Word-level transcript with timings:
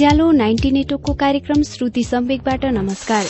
उज्यालो 0.00 0.30
ninety 0.32 0.70
नेटवर्कको 0.70 1.12
कार्यक्रम 1.12 1.62
श्रुति 1.62 2.02
सम्वेकबाट 2.04 2.64
नमस्कार। 2.64 3.24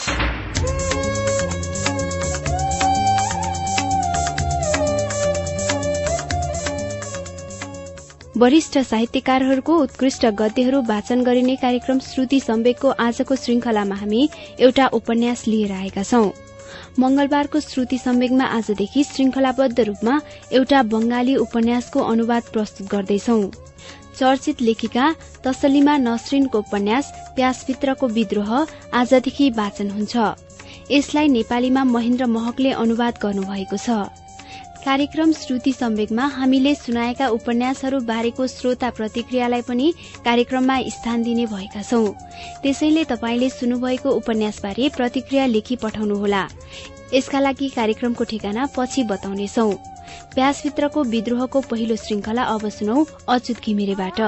वरिष्ठ 8.39 8.79
साहित्यकारहरूको 8.79 9.79
उत्कृष्ट 9.79 10.27
गद्यहरू 10.41 10.83
वाचन 10.83 11.23
गरिने 11.23 11.57
कार्यक्रम 11.57 11.99
श्रुति 11.99 12.41
सम्वेकको 12.41 12.91
आजको 13.07 13.37
श्रृंखलामा 13.37 13.95
हामी 13.95 14.29
एउटा 14.61 14.87
उपन्यास 14.93 15.47
लिएर 15.47 15.73
आएका 15.73 16.03
छौं। 16.03 16.31
मंगलबारको 16.99 17.61
श्रुति 17.61 17.99
सम्वेकमा 17.99 18.45
आजदेखि 18.59 19.05
श्रृंखलाबद्ध 19.05 19.81
रूपमा 19.81 20.21
एउटा 20.53 20.83
बंगाली 20.95 21.37
उपन्यासको 21.37 22.01
अनुवाद 22.13 22.43
प्रस्तुत 22.53 22.91
गर्दैछौ। 22.91 23.41
चर्चित 24.21 24.61
लेखिका 24.63 25.05
तसलिमा 25.45 25.97
नसरिनको 25.99 26.59
उपन्यास 26.59 27.13
प्यासभित्रको 27.37 28.07
विद्रोह 28.09 28.51
आजदेखि 28.93 29.51
वाचन 29.51 29.91
हुन्छ। 29.91 30.17
यसलाई 30.91 31.29
नेपालीमा 31.29 31.85
महेन्द्र 31.85 32.27
महकले 32.27 32.71
अनुवाद 32.77 33.19
गर्नुभएको 33.23 33.77
छ। 33.77 33.89
कार्यक्रम 34.85 35.33
श्रुति 35.33 35.73
सम्वेकमा 35.73 36.27
हामीले 36.37 36.75
सुनाएका 36.75 37.29
उपन्यासहरू 37.29 38.01
बारेको 38.01 38.47
श्रोता 38.47 38.91
प्रतिक्रियालाई 38.91 39.63
पनि 39.63 39.93
कार्यक्रममा 40.25 40.77
स्थान 40.91 41.23
दिने 41.23 41.47
भएका 41.47 41.83
छौं। 41.83 42.05
त्यसैले 42.63 43.05
तपाईँले 43.05 43.49
सुन्नुभएको 43.51 44.11
उपन्यासबारे 44.11 44.89
प्रतिक्रिया 44.97 45.47
लेखी 45.47 45.77
पठाउनुहोला। 45.77 46.43
यसका 47.15 47.41
लागि 47.41 47.69
कार्यक्रमको 47.69 48.25
ठेगाना 48.25 48.69
पछि 48.77 49.03
बताउनेछौ। 49.05 49.69
प्यासभित्रको 50.35 51.03
विद्रोहको 51.03 51.61
पहिलो 51.61 51.97
श्रृंखला 51.97 52.43
अब 52.43 52.69
सुनौ 52.69 53.05
अच्युत 53.29 53.59
घिमिरेबाट। 53.59 54.21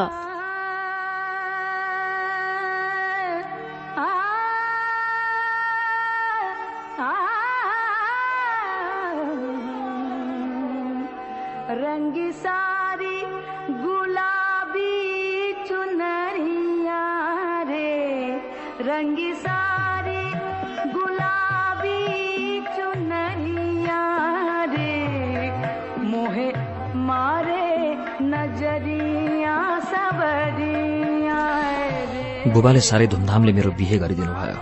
बुबाले 32.52 32.80
साह्रै 32.80 33.06
धुमधामले 33.12 33.52
मेरो 33.56 33.70
बिहे 33.78 33.96
गरिदिनु 34.02 34.32
भयो 34.40 34.58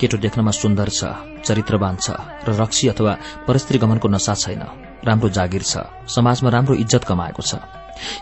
केटो 0.00 0.16
देख्नमा 0.24 0.52
सुन्दर 0.60 0.88
छ 0.98 1.00
चरित्रवान 1.46 1.94
छ 2.04 2.16
र 2.46 2.50
रक्सी 2.60 2.88
अथवा 2.92 3.12
परस्त्री 3.46 3.78
गमनको 3.78 4.08
नसा 4.08 4.34
छैन। 4.34 4.62
राम्रो 5.04 5.28
जागिर 5.36 5.62
छ। 5.62 5.84
समाजमा 6.08 6.50
राम्रो 6.50 6.74
इज्जत 6.82 7.04
कमाएको 7.04 7.42
छ। 7.44 7.52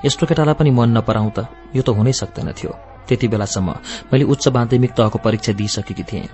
यस्तो 0.04 0.26
केटालाई 0.26 0.58
पनि 0.58 0.70
मन 0.74 0.90
नपराउ 0.98 1.30
त। 1.30 1.38
यो 1.76 1.82
त 1.86 1.88
हुनै 1.94 2.12
सक्दैन 2.12 2.50
थियो। 2.58 2.72
त्यति 3.06 3.26
बेलासम्म 3.32 3.68
मैले 4.10 4.24
उच्च 4.26 4.44
माध्यमिक 4.48 4.92
तहको 4.98 5.18
परीक्षा 5.22 5.52
दिइसकेकी 5.54 6.04
थिएँ। 6.10 6.28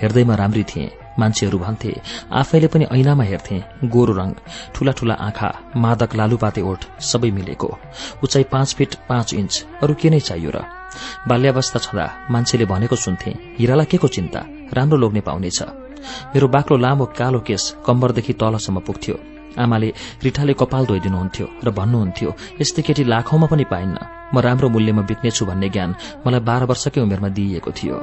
हेर्दैमा 0.00 0.34
राम्री 0.36 0.64
थिएँ। 0.68 0.94
मान्छेहरू 1.18 1.58
भन्थे 1.58 1.90
आफैले 2.30 2.68
पनि 2.68 2.84
ऐनामा 2.92 3.24
हेर्थे 3.24 3.56
गोरो 3.88 4.12
रंग 4.20 4.34
ठूला 4.74 4.92
ठूला 4.98 5.14
आँखा 5.26 5.50
मादक 5.76 6.14
लालुपाते 6.14 6.60
ओठ 6.60 6.80
सबै 7.00 7.30
मिलेको। 7.30 7.68
उचाइ 8.22 8.44
पाँच 8.52 8.74
फिट 8.76 8.94
पाँच 9.08 9.34
इन्च 9.34 9.52
अरू 9.82 9.94
के 9.94 10.10
नै 10.10 10.20
चाहियो 10.20 10.50
र? 10.50 10.83
बाल्यावस्था 11.28 11.78
छँदा 11.78 12.06
मान्छेले 12.30 12.64
भनेको 12.64 12.96
सुन्थे 12.96 13.30
हिरालाई 13.58 13.86
के 13.86 13.96
को 13.96 14.08
चिन्ता? 14.08 14.40
राम्रो 14.72 14.96
लोग्ने 14.98 15.20
पाउनेछ। 15.20 15.62
मेरो 16.34 16.48
बाक्लो 16.48 16.76
लामो 16.76 17.04
कालो 17.18 17.40
केस 17.40 17.76
कम्बरदेखि 17.86 18.32
तलसम्म 18.32 18.80
पुग्थ्यो। 18.80 19.16
आमाले 19.58 19.88
रिठाले 20.22 20.52
कपाल 20.52 20.86
धोइदिनुहुन्थ्यो 20.86 21.46
र 21.64 21.70
भन्नुहुन्थ्यो 21.70 22.30
यस्तै 22.60 22.82
केटी 22.82 23.04
लाखौंमा 23.04 23.46
पनि 23.46 23.64
पाइन्न। 23.64 23.96
म 24.34 24.38
राम्रो 24.40 24.68
मूल्यमा 24.68 25.02
बित्नेछु 25.02 25.46
भन्ने 25.46 25.68
ज्ञान 25.70 25.90
मलाई 26.26 26.40
बाह्र 26.40 26.64
वर्षकै 26.66 27.00
उमेरमा 27.00 27.28
दिइएको 27.28 27.70
थियो। 27.70 27.96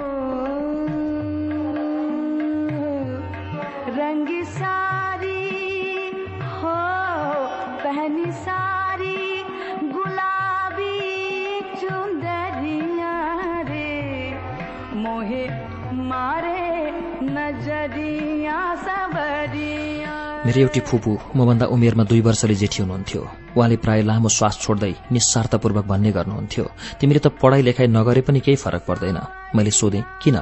मेरो 20.51 20.67
एउटी 20.67 20.79
फुपू 20.83 21.11
मभन्दा 21.31 21.65
उमेरमा 21.71 22.03
दुई 22.11 22.21
वर्षले 22.27 22.55
जेठी 22.59 22.83
हुनुहुन्थ्यो। 22.83 23.21
उहाँले 23.55 23.75
प्राय 23.83 24.01
लामो 24.03 24.27
श्वास 24.27 24.59
छोड्दै 24.59 24.91
निस्वार्थपूर्वक 25.15 25.85
भन्ने 25.87 26.11
गर्नुहुन्थ्यो। 26.11 26.65
तिमीले 26.99 27.19
त 27.23 27.27
पढाइ 27.39 27.61
लेखाइ 27.63 27.87
नगरे 27.87 28.21
पनि 28.27 28.39
केही 28.43 28.59
फरक 28.59 28.83
पर्दैन। 28.83 29.19
मैले 29.55 29.71
सोधेँ 29.71 30.03
किन? 30.19 30.37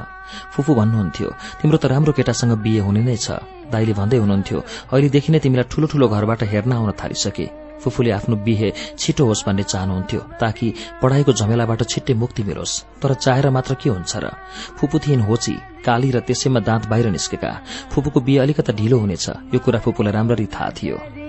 फुपू 0.50 0.74
भन्नुहुन्थ्यो 0.74 1.28
तिम्रो 1.62 1.78
त 1.78 1.84
राम्रो 1.94 2.12
केटासँग 2.18 2.58
बिहे 2.58 2.80
हुने 2.82 3.06
नै 3.06 3.16
छ। 3.22 3.38
दाईले 3.70 3.94
भन्दै 3.94 4.18
हुनुहुन्थ्यो 4.18 4.58
अहिलेदेखि 4.90 5.30
नै 5.30 5.38
तिमीलाई 5.46 5.70
ठूलो 5.70 5.86
ठूलो 5.86 6.06
घरबाट 6.10 6.42
हेर्न 6.42 6.72
आउन 6.74 6.90
थालिसके। 6.98 7.69
फुफूले 7.84 8.10
आफ्नो 8.10 8.36
बिहे 8.36 8.72
छिटो 8.98 9.24
होस् 9.24 9.44
भन्ने 9.46 9.62
चाहनुहुन्थ्यो 9.62 10.20
ताकि 10.40 10.74
पढ़ाईको 11.02 11.32
झमेलाबाट 11.32 11.82
छिट्टै 11.82 12.14
मुक्ति 12.14 12.42
मिलोस्। 12.42 12.80
तर 13.02 13.14
चाहेर 13.14 13.50
मात्र 13.50 13.74
के 13.74 13.90
हुन्छ 13.90 14.16
र? 14.16 14.30
फुपू 14.78 14.98
थिइन् 14.98 15.22
होची 15.22 15.54
काली 15.84 16.10
र 16.10 16.20
त्यसैमा 16.20 16.60
दाँत 16.60 16.86
बाहिर 16.86 17.10
निस्केका। 17.10 17.50
फुपूको 17.92 18.20
बिहे 18.20 18.38
अलिकता 18.38 18.72
ढिलो 18.72 18.98
हुनेछ। 18.98 19.28
यो 19.54 19.58
कुरा 19.58 19.78
फुपूलाई 19.80 20.12
राम्ररी 20.12 20.46
थाहा 20.46 20.70
थियो। 20.70 21.19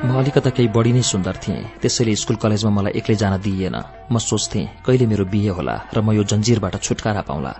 म 0.00 0.16
अलिकता 0.16 0.50
केही 0.56 0.68
बढी 0.72 0.92
नै 0.96 1.02
सुन्दर 1.04 1.36
थिएँ। 1.44 1.76
त्यसैले 1.80 2.14
स्कूल 2.16 2.36
कलेजमा 2.40 2.70
मलाई 2.72 2.92
एक्लै 2.96 3.16
जान 3.20 3.34
दिइएन। 3.44 3.76
म 4.08 4.16
सोच्थेँ 4.18 4.80
कहिले 4.80 5.06
मेरो 5.06 5.24
बिहे 5.28 5.52
होला 5.52 5.74
र 5.92 6.00
म 6.00 6.16
यो 6.16 6.24
जन्जिरबाट 6.24 6.74
छुटकारा 6.80 7.20
पाउला? 7.28 7.52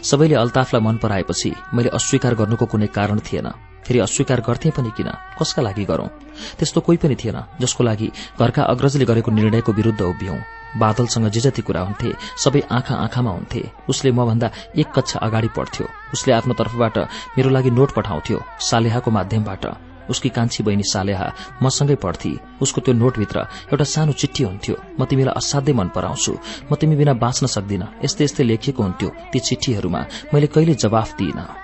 सबैले 0.00 0.34
अल्ताफलाई 0.34 0.80
मन 0.80 0.96
पराएपछि 1.04 1.50
मैले 1.76 1.92
अस्वीकार 1.92 2.34
गर्नुको 2.40 2.66
कुनै 2.72 2.88
कारण 2.88 3.20
थिएन। 3.20 3.48
फेरि 3.84 3.98
अस्वीकार 4.00 4.40
गर्थे 4.40 4.70
पनि 4.72 4.90
किन? 4.96 5.12
कसका 5.36 5.60
लागि 5.60 5.84
गरौं? 5.84 6.08
त्यस्तो 6.56 6.80
कोही 6.80 6.96
पनि 7.04 7.16
थिएन 7.20 7.38
जसको 7.60 7.84
लागि 7.84 8.08
घरका 8.40 8.62
अग्रजले 8.64 9.04
गरेको 9.04 9.30
निर्णयको 9.30 9.72
विरूद्ध 9.76 10.00
उभियौं। 10.00 10.40
बादलसँग 10.80 11.28
जे 11.28 11.40
जति 11.44 11.62
कुरा 11.62 11.80
हुन्थे 11.84 12.16
सबै 12.40 12.60
आँखा 12.72 12.94
आँखामा 12.96 13.30
हुन्थे। 13.30 13.62
उसले 13.92 14.10
मभन्दा 14.10 14.48
एक 14.72 14.88
कक्षा 14.96 15.20
अगाडि 15.20 15.48
पढ्थ्यो। 15.52 15.86
उसले 16.14 16.32
आफ्नो 16.32 16.54
तर्फबाट 16.56 16.96
मेरो 17.36 17.50
लागि 17.52 17.70
नोट 17.76 17.92
पठाउँथ्यो 17.92 18.38
सालेहाको 18.60 19.10
माध्यमबाट। 19.10 19.93
उसकी 20.10 20.28
कान्छी 20.28 20.62
बहिनी 20.64 20.84
सालेहा 20.84 21.26
मसँगै 21.62 21.96
पढ्थे। 21.96 22.32
उसको 22.62 22.80
त्यो 22.80 22.94
नोटभित्र 22.94 23.38
एउटा 23.72 23.84
सानो 23.84 24.12
चिठी 24.12 24.42
हुन्थ्यो। 24.44 24.76
म 24.98 25.04
तिमीलाई 25.04 25.34
असाध्यै 25.34 25.74
मन 25.74 25.88
पराउँछु। 25.96 26.32
म 26.68 26.74
तिमी 26.74 26.96
बिना 26.96 27.12
बाँच्न 27.14 27.46
सक्दिन। 27.46 27.82
यस्तै 28.04 28.24
यस्तै 28.24 28.44
लेखिएको 28.44 28.82
हुन्थ्यो 28.82 29.08
ती 29.32 29.38
चिठीहरूमा 29.40 30.00
मैले 30.32 30.46
कहिले 30.46 30.74
जवाफ 30.74 31.10
दिइन। 31.18 31.63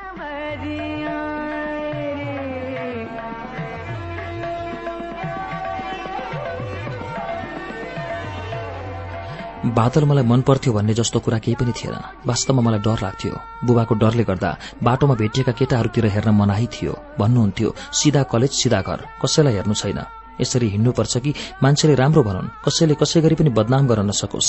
बादल 9.70 10.04
मलाई 10.04 10.24
मन 10.24 10.40
पर्थ्यो 10.42 10.72
भन्ने 10.72 10.94
जस्तो 10.94 11.18
कुरा 11.20 11.38
केही 11.38 11.54
पनि 11.54 11.72
थिएन। 11.72 11.94
वास्तवमा 12.26 12.62
मलाई 12.62 12.80
डर 12.80 12.98
लाग्थ्यो। 13.02 13.34
बुबाको 13.64 13.94
डरले 13.94 14.24
गर्दा 14.24 14.50
बाटोमा 14.82 15.14
भेटिएका 15.14 15.52
केटाहरूतिर 15.52 16.06
हेर्न 16.06 16.30
मनाही 16.34 16.66
थियो। 16.66 16.92
भन्नुहुन्थ्यो 17.18 17.74
सिधा 17.92 18.22
कलेज 18.22 18.50
सिधा 18.50 18.80
घर। 18.82 19.06
कसैलाई 19.22 19.54
हेर्नु 19.54 19.74
छैन। 19.74 20.00
यसरी 20.40 20.68
हिँड्नुपर्छ 20.68 21.16
कि 21.18 21.34
मान्छेले 21.62 21.94
राम्रो 21.94 22.22
भनौन्। 22.22 22.52
कसैले 22.66 22.94
कसै 22.94 23.20
गरी 23.20 23.34
पनि 23.34 23.50
बदनाम 23.50 23.86
गर्न 23.86 24.06
नसकोस्। 24.08 24.48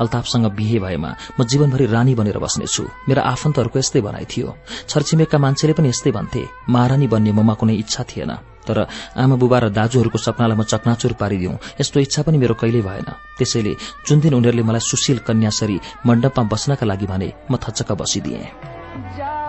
अल्ताफसँग 0.00 0.46
बिहे 0.56 0.78
भएमा 0.78 1.10
म 1.40 1.44
जीवनभरि 1.44 1.86
रानी 1.86 2.14
बनेर 2.14 2.38
बस्नेछु। 2.38 2.82
मेरा 3.08 3.22
आफन्तहरूको 3.22 3.78
यस्तै 3.78 4.00
भनाइ 4.00 4.24
थियो। 4.24 4.48
छरछिमेकका 4.88 5.38
मान्छेले 5.38 5.72
पनि 5.72 5.88
यस्तै 5.88 6.10
भन्थे। 6.10 6.42
महारानी 6.68 7.06
बन्ने 7.06 7.32
ममा 7.32 7.54
कुनै 7.54 7.74
इच्छा 7.82 8.04
थिएन। 8.04 8.32
तर 8.62 8.86
आमा 9.18 9.36
बुबा 9.36 9.58
र 9.58 9.68
दाजुहरूको 9.74 10.18
सपनालाई 10.18 10.56
म 10.56 10.62
चकनाचुर 10.62 11.12
पारिदिउँ। 11.18 11.58
यस्तो 11.80 12.00
इच्छा 12.00 12.22
पनि 12.22 12.38
मेरो 12.38 12.54
कहिल्यै 12.54 12.82
भएन। 12.82 13.08
त्यसैले 13.38 13.72
जुन 14.06 14.20
दिन 14.22 14.34
उनीहरूले 14.38 14.62
मलाई 14.62 14.86
सुशील 14.86 15.18
कन्यासरी 15.26 15.76
मण्डपमा 16.06 16.42
बस्नका 16.46 16.86
लागि 16.86 17.06
भने 17.10 17.28
म 17.50 17.58
थचक्क 17.58 17.92
बसिदिए। 17.98 19.41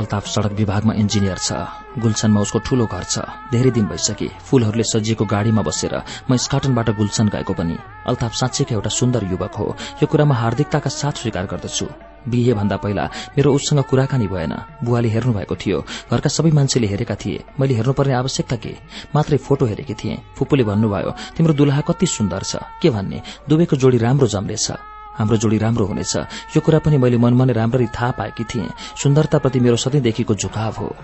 अल्ताफ 0.00 0.26
सड़क 0.26 0.52
विभागमा 0.56 0.92
इन्जिनियर 0.96 1.38
छ। 1.38 1.52
गुल्सनमा 2.00 2.40
उसको 2.40 2.58
ठूलो 2.64 2.86
घर 2.88 3.04
छ। 3.04 3.20
धेरै 3.52 3.70
दिन 3.70 3.84
भइसके 3.84 4.28
फूलहरूले 4.48 4.84
सजिएको 4.88 5.24
गाडीमा 5.28 5.60
बसेर 5.60 5.94
म 6.24 6.36
स्काटनबाट 6.40 6.96
गुल्सन 6.96 7.28
गएको 7.28 7.52
पनि। 7.52 7.76
अल्ताफ 8.08 8.32
साँच्चैको 8.32 8.72
एउटा 8.74 8.90
सुन्दर 8.90 9.28
युवक 9.28 9.54
हो। 9.60 9.76
यो 10.00 10.06
कुरा 10.08 10.24
म 10.24 10.32
हार्दिकताका 10.32 10.88
साथ 10.88 11.20
स्वीकार 11.20 11.44
गर्दछु। 11.52 11.86
बिहे 12.32 12.52
भन्दा 12.56 12.76
पहिला 12.80 13.04
मेरो 13.36 13.52
उससँग 13.52 13.84
कुराकानी 13.84 14.26
भएन। 14.32 14.52
बुवाले 14.84 15.08
हेर्नु 15.08 15.32
भएको 15.36 15.56
थियो। 15.60 15.78
घरका 16.08 16.28
सबै 16.32 16.50
मान्छेले 16.56 16.86
हेरेका 16.88 17.16
थिए। 17.20 17.44
मैले 17.60 17.74
हेर्नुपर्ने 17.76 18.14
आवश्यकता 18.24 18.56
के? 18.56 18.72
मात्रै 19.12 19.36
फोटो 19.36 19.64
हेरेकी 19.68 19.94
थिएँ। 20.00 20.16
फुपूले 20.36 20.64
भन्नुभयो 20.64 21.10
तिम्रो 21.36 21.52
दुलहा 21.52 21.80
कति 21.84 22.06
सुन्दर 22.06 22.42
छ। 22.48 22.56
के 22.80 22.88
भन्ने? 22.88 23.20
दुवैको 23.48 23.76
जोडी 23.76 23.98
राम्रो 24.00 24.28
जम्लेछ। 24.28 24.99
हाम्रो 25.20 25.36
जोडी 25.36 25.58
राम्रो 25.58 25.84
हुनेछ। 25.86 26.16
यो 26.56 26.60
कुरा 26.60 26.78
पनि 26.78 26.98
मैले 26.98 27.16
मनमनै 27.16 27.52
राम्ररी 27.52 27.86
थाहा 27.86 28.10
पाएकी 28.10 28.44
थिएँ। 28.44 28.68
सुन्दरताप्रति 28.96 29.60
मेरो 29.60 29.76
सधैँदेखिको 29.76 30.34
झुकाव 30.34 30.72
हो। 30.72 30.96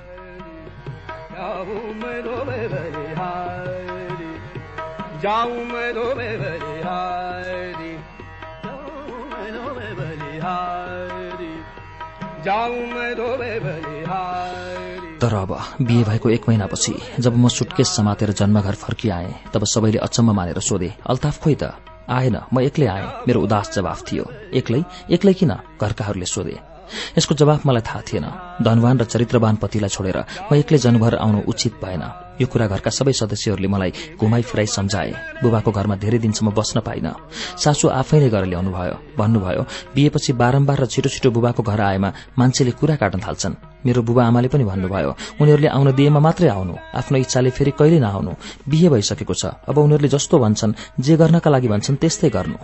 तर 15.21 15.35
अब 15.35 15.51
बिहे 15.83 16.05
भएको 16.05 16.31
एक 16.31 16.49
महिनापछि 16.49 16.95
जब 17.21 17.37
म 17.37 17.49
सुटकेस 17.49 17.97
समातेर 17.97 18.31
जन्मघर 18.31 18.75
फर्किआएँ 18.75 19.35
तब 19.55 19.65
सबैले 19.65 19.99
अचम्म 19.99 20.33
मानेर 20.33 20.61
सोधे 20.61 20.95
अल्ताफ 21.07 21.43
खोइ 21.43 21.55
त? 21.55 21.96
आएन 22.09 22.37
म 22.53 22.61
एक्लै 22.61 22.87
आएँ 22.87 23.07
मेरो 23.27 23.41
उदास 23.43 23.75
जवाफ 23.75 23.99
थियो। 24.07 24.25
एक्लै 24.55 24.81
एक्लै 25.11 25.35
किन? 25.35 25.53
घरकाहरूले 25.81 26.27
सोधे। 26.27 26.57
यसको 27.19 27.35
जवाफ 27.35 27.67
मलाई 27.67 27.83
थाहा 27.83 28.01
थिएन। 28.07 28.27
धनवान 28.63 28.97
र 29.01 29.05
चरित्रवान 29.05 29.57
पतिलाई 29.63 29.91
छोडेर 29.91 30.19
म 30.51 30.55
एक्लै 30.55 30.79
जन्मभर 30.79 31.15
आउनु 31.25 31.39
उचित 31.51 31.75
भएन। 31.83 32.26
यो 32.41 32.47
कुरा 32.47 32.67
घरका 32.67 32.91
सबै 32.91 33.13
सदस्यहरूले 33.13 33.69
मलाई 33.69 33.93
घुमाई 34.21 34.43
फिराई 34.43 34.67
सम्झाए। 34.67 35.11
बुबाको 35.43 35.71
घरमा 35.71 35.97
धेरै 35.97 36.19
दिनसम्म 36.19 36.51
बस्न 36.53 36.81
पाइन। 36.81 37.07
सासू 37.57 37.89
आफै 37.89 38.19
नै 38.21 38.29
गरेर 38.29 38.49
ल्याउनुभयो। 38.53 38.97
भन्नुभयो 39.19 39.63
बिहेपछि 39.95 40.33
बारम्बार 40.33 40.79
र 40.81 40.87
छिटो 40.87 41.09
छिटो 41.09 41.31
बुबाको 41.31 41.63
घर 41.63 41.81
आएमा 41.81 42.11
मान्छेले 42.39 42.73
कुरा 42.77 42.97
काट्न 42.97 43.19
थाल्छन्। 43.25 43.55
मेरो 43.87 44.03
बुबा 44.03 44.23
आमाले 44.27 44.49
पनि 44.51 44.65
भन्नुभयो 44.67 45.11
उनीहरूले 45.41 45.69
आउन 45.71 45.89
दिएमा 45.95 46.21
मात्रै 46.21 46.49
आउनु। 46.51 46.75
आफ्नो 46.99 47.17
इच्छाले 47.19 47.51
फेरि 47.57 47.73
कहिले 47.79 47.99
नआउनु। 48.03 48.33
बिहे 48.69 48.89
भइसकेको 48.91 49.35
छ। 49.35 49.45
अब 49.69 49.79
उनीहरूले 49.79 50.11
जस्तो 50.11 50.37
भन्छन् 50.43 50.77
जे 51.01 51.15
गर्नका 51.17 51.49
लागि 51.51 51.69
भन्छन् 51.71 52.01
त्यस्तै 52.03 52.31
गर्नु। 52.35 52.59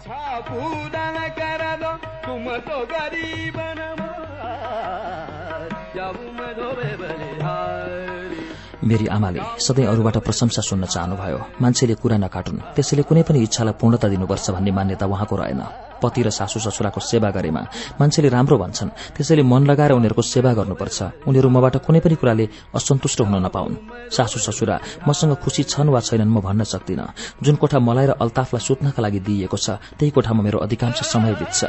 मेरी 8.93 9.07
आमाले 9.09 9.41
सधैँ 9.57 9.89
अरूबाट 9.89 10.17
प्रशंसा 10.21 10.63
सुन्न 10.63 10.85
चाहनुभयो। 10.85 11.39
मान्छेले 11.57 11.95
कुरा 11.97 12.17
नकाटुन्। 12.21 12.77
त्यसैले 12.77 13.03
कुनै 13.09 13.23
पनि 13.25 13.39
इच्छालाई 13.49 13.75
पूर्णता 13.81 14.09
दिनुपर्छ 14.13 14.47
भन्ने 14.53 14.71
मान्यता 14.71 15.07
उहाँको 15.09 15.37
रहेन। 15.41 15.63
पति 16.03 16.23
र 16.23 16.29
सासू 16.29 16.59
ससुराको 16.61 17.01
सेवा 17.01 17.31
गरेमा 17.31 17.63
मान्छेले 17.97 18.29
राम्रो 18.29 18.57
भन्छन्। 18.59 18.91
त्यसैले 19.17 19.43
मन 19.43 19.63
लगाएर 19.71 19.93
उनीहरूको 19.97 20.23
सेवा 20.23 20.53
गर्नुपर्छ। 20.53 20.99
उनीहरू 21.25 21.49
मबाट 21.49 21.77
कुनै 21.87 22.01
पनि 22.05 22.17
कुराले 22.21 22.45
असन्तुष्ट 22.75 23.21
हुन 23.23 23.37
नपाउन्। 23.47 24.11
सासू 24.11 24.39
ससुरा 24.43 24.77
मसँग 25.09 25.33
खुशी 25.41 25.63
छन् 25.63 25.89
वा 25.89 26.01
छैनन् 26.03 26.29
म 26.29 26.43
भन्न 26.43 26.63
सक्दिन। 26.67 27.01
जुन 27.41 27.57
कोठा 27.57 27.79
मलाई 27.79 28.07
र 28.11 28.13
अल्ताफलाई 28.19 28.61
सुत्नका 28.61 29.01
लागि 29.01 29.21
दिइएको 29.25 29.57
छ 29.57 29.79
त्यही 29.97 30.11
कोठामा 30.11 30.43
मेरो 30.43 30.59
अधिकांश 30.59 31.01
समय 31.07 31.33
बित्छ। 31.39 31.61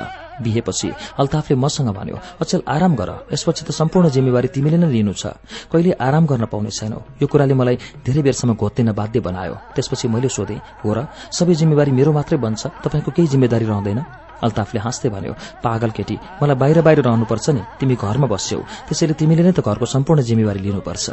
बिहेपछि 0.42 0.90
अल्ताफले 1.20 1.56
मसँग 1.56 1.90
भन्यो 1.94 2.18
अचेल 2.42 2.62
आराम 2.68 2.94
गर। 2.96 3.10
यसपछि 3.34 3.64
त 3.66 3.70
सम्पूर्ण 3.72 4.10
जिम्मेवारी 4.10 4.48
तिमीले 4.50 4.78
नै 4.78 4.90
लिनु 4.90 5.14
छ। 5.14 5.38
कहिले 5.70 5.92
आराम 6.00 6.26
गर्न 6.26 6.46
पाउने 6.50 6.72
छैनौ। 6.72 7.22
यो 7.22 7.28
कुराले 7.28 7.54
मलाई 7.54 7.78
धेरै 8.06 8.22
बेरसम्म 8.22 8.54
घोत्तिन 8.56 8.92
बाध्य 8.98 9.20
बनायो। 9.20 9.56
त्यसपछि 9.76 10.08
मैले 10.08 10.30
सोधेँ 10.30 10.60
हो 10.82 10.90
र 10.94 11.06
सबै 11.30 11.54
जिम्मेवारी 11.54 11.92
मेरो 11.92 12.12
मात्रै 12.14 12.38
बन्छ? 12.38 12.62
तपाईँको 12.82 13.12
केही 13.12 13.28
जिम्मेदारी 13.28 13.66
रहँदैन? 13.66 14.00
अल्ताफले 14.44 14.80
हाँस्दै 14.80 15.10
भन्यो 15.10 15.34
पागल 15.64 15.90
केटी 15.96 16.16
मलाई 16.42 16.58
बाहिर 16.60 16.82
बाहिर 16.82 17.00
रहनुपर्छ 17.08 17.50
नि। 17.56 17.62
तिमी 17.80 17.96
घरमा 17.96 18.28
बस्यौ। 18.28 18.60
त्यसैले 18.88 19.14
तिमीले 19.16 19.44
नै 19.44 19.54
त 19.56 19.60
घरको 19.64 19.86
सम्पूर्ण 19.86 20.22
जिम्मेवारी 20.28 20.60
लिनुपर्छ। 20.60 21.06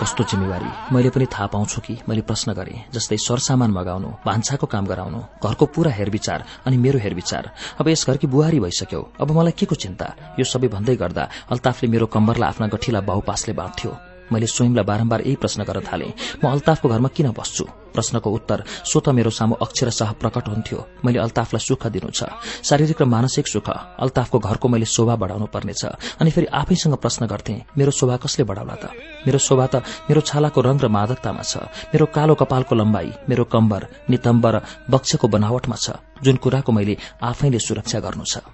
कस्तो 0.00 0.24
जिम्मेवारी? 0.24 0.70
मैले 0.96 1.10
पनि 1.12 1.26
थाहा 1.28 1.46
पाउँछु 1.46 1.80
कि 1.80 1.94
मैले 2.08 2.22
प्रश्न 2.24 2.52
गरेँ 2.56 2.88
जस्तै 2.88 3.16
सरसामान 3.20 3.70
मगाउनु 3.70 4.08
भान्साको 4.26 4.66
काम 4.66 4.86
गराउनु 4.86 5.20
घरको 5.44 5.66
पूरा 5.66 5.92
हेरविचार 5.92 6.44
अनि 6.66 6.76
मेरो 6.76 6.98
हेरविचार। 6.98 7.50
अब 7.80 7.88
यस 7.88 8.06
घरकी 8.08 8.26
बुहारी 8.26 8.60
भइसक्यो। 8.60 9.00
अब 9.20 9.30
मलाई 9.30 9.52
के 9.52 9.66
को 9.66 9.74
चिन्ता? 9.76 10.06
यो 10.40 10.44
सबै 10.44 10.68
भन्दै 10.68 10.96
गर्दा 10.96 11.28
अल्ताफले 11.52 11.90
मेरो 11.90 12.06
कम्बरलाई 12.06 12.48
आफ्ना 12.48 12.66
गठिला 12.66 13.00
बाहुपासले 13.00 13.54
बाँध्थ्यो। 13.54 14.09
मैले 14.32 14.46
स्वयंलाई 14.46 14.84
बारम्बार 14.84 15.20
यही 15.26 15.36
प्रश्न 15.36 15.64
गर्न 15.64 15.82
थाले। 15.84 16.06
म 16.42 16.44
अल्ताफको 16.50 16.88
घरमा 16.88 17.08
किन 17.10 17.30
बस्छु? 17.34 17.64
प्रश्नको 17.90 18.30
उत्तर 18.30 18.58
स्वत 18.86 19.08
मेरो 19.10 19.30
सामु 19.30 19.54
अक्षरशाह 19.60 20.10
प्रकट 20.22 20.48
हुन्थ्यो। 20.48 20.78
मैले 21.04 21.18
अल्ताफलाई 21.18 21.60
सुख 21.60 21.86
दिनु 21.90 22.10
छ। 22.14 22.30
शारीरिक 22.62 23.02
र 23.02 23.04
मानसिक 23.04 23.46
सुख 23.50 23.68
अल्ताफको 23.98 24.38
घरको 24.38 24.66
मैले 24.68 24.86
शोभा 24.86 25.14
बढाउनु 25.18 25.46
पर्नेछ। 25.50 25.82
अनि 26.22 26.30
फेरि 26.30 26.46
आफैसँग 26.46 26.94
प्रश्न 27.02 27.26
गर्थे 27.26 27.54
मेरो 27.74 27.90
शोभा 27.90 28.16
कसले 28.22 28.44
बढाउला 28.46 28.74
त? 28.78 28.84
मेरो 29.26 29.38
शोभा 29.38 29.66
त 29.66 29.74
मेरो 30.06 30.20
छालाको 30.22 30.60
रंग 30.60 30.80
र 30.80 30.88
मादकतामा 30.88 31.42
छ। 31.42 31.66
मेरो 31.90 32.06
कालो 32.14 32.34
कपालको 32.38 32.74
लम्बाई 32.78 33.26
मेरो 33.26 33.44
कम्बर 33.50 34.06
नितम्ब 34.06 34.46
र 34.46 34.56
बक्षको 34.86 35.26
बनावटमा 35.26 35.76
छ 35.76 35.98
जुन 36.22 36.36
कुराको 36.36 36.70
मैले 36.70 36.94
आफैले 37.18 37.58
सुरक्षा 37.58 37.98
गर्नु 37.98 38.24
छ। 38.24 38.44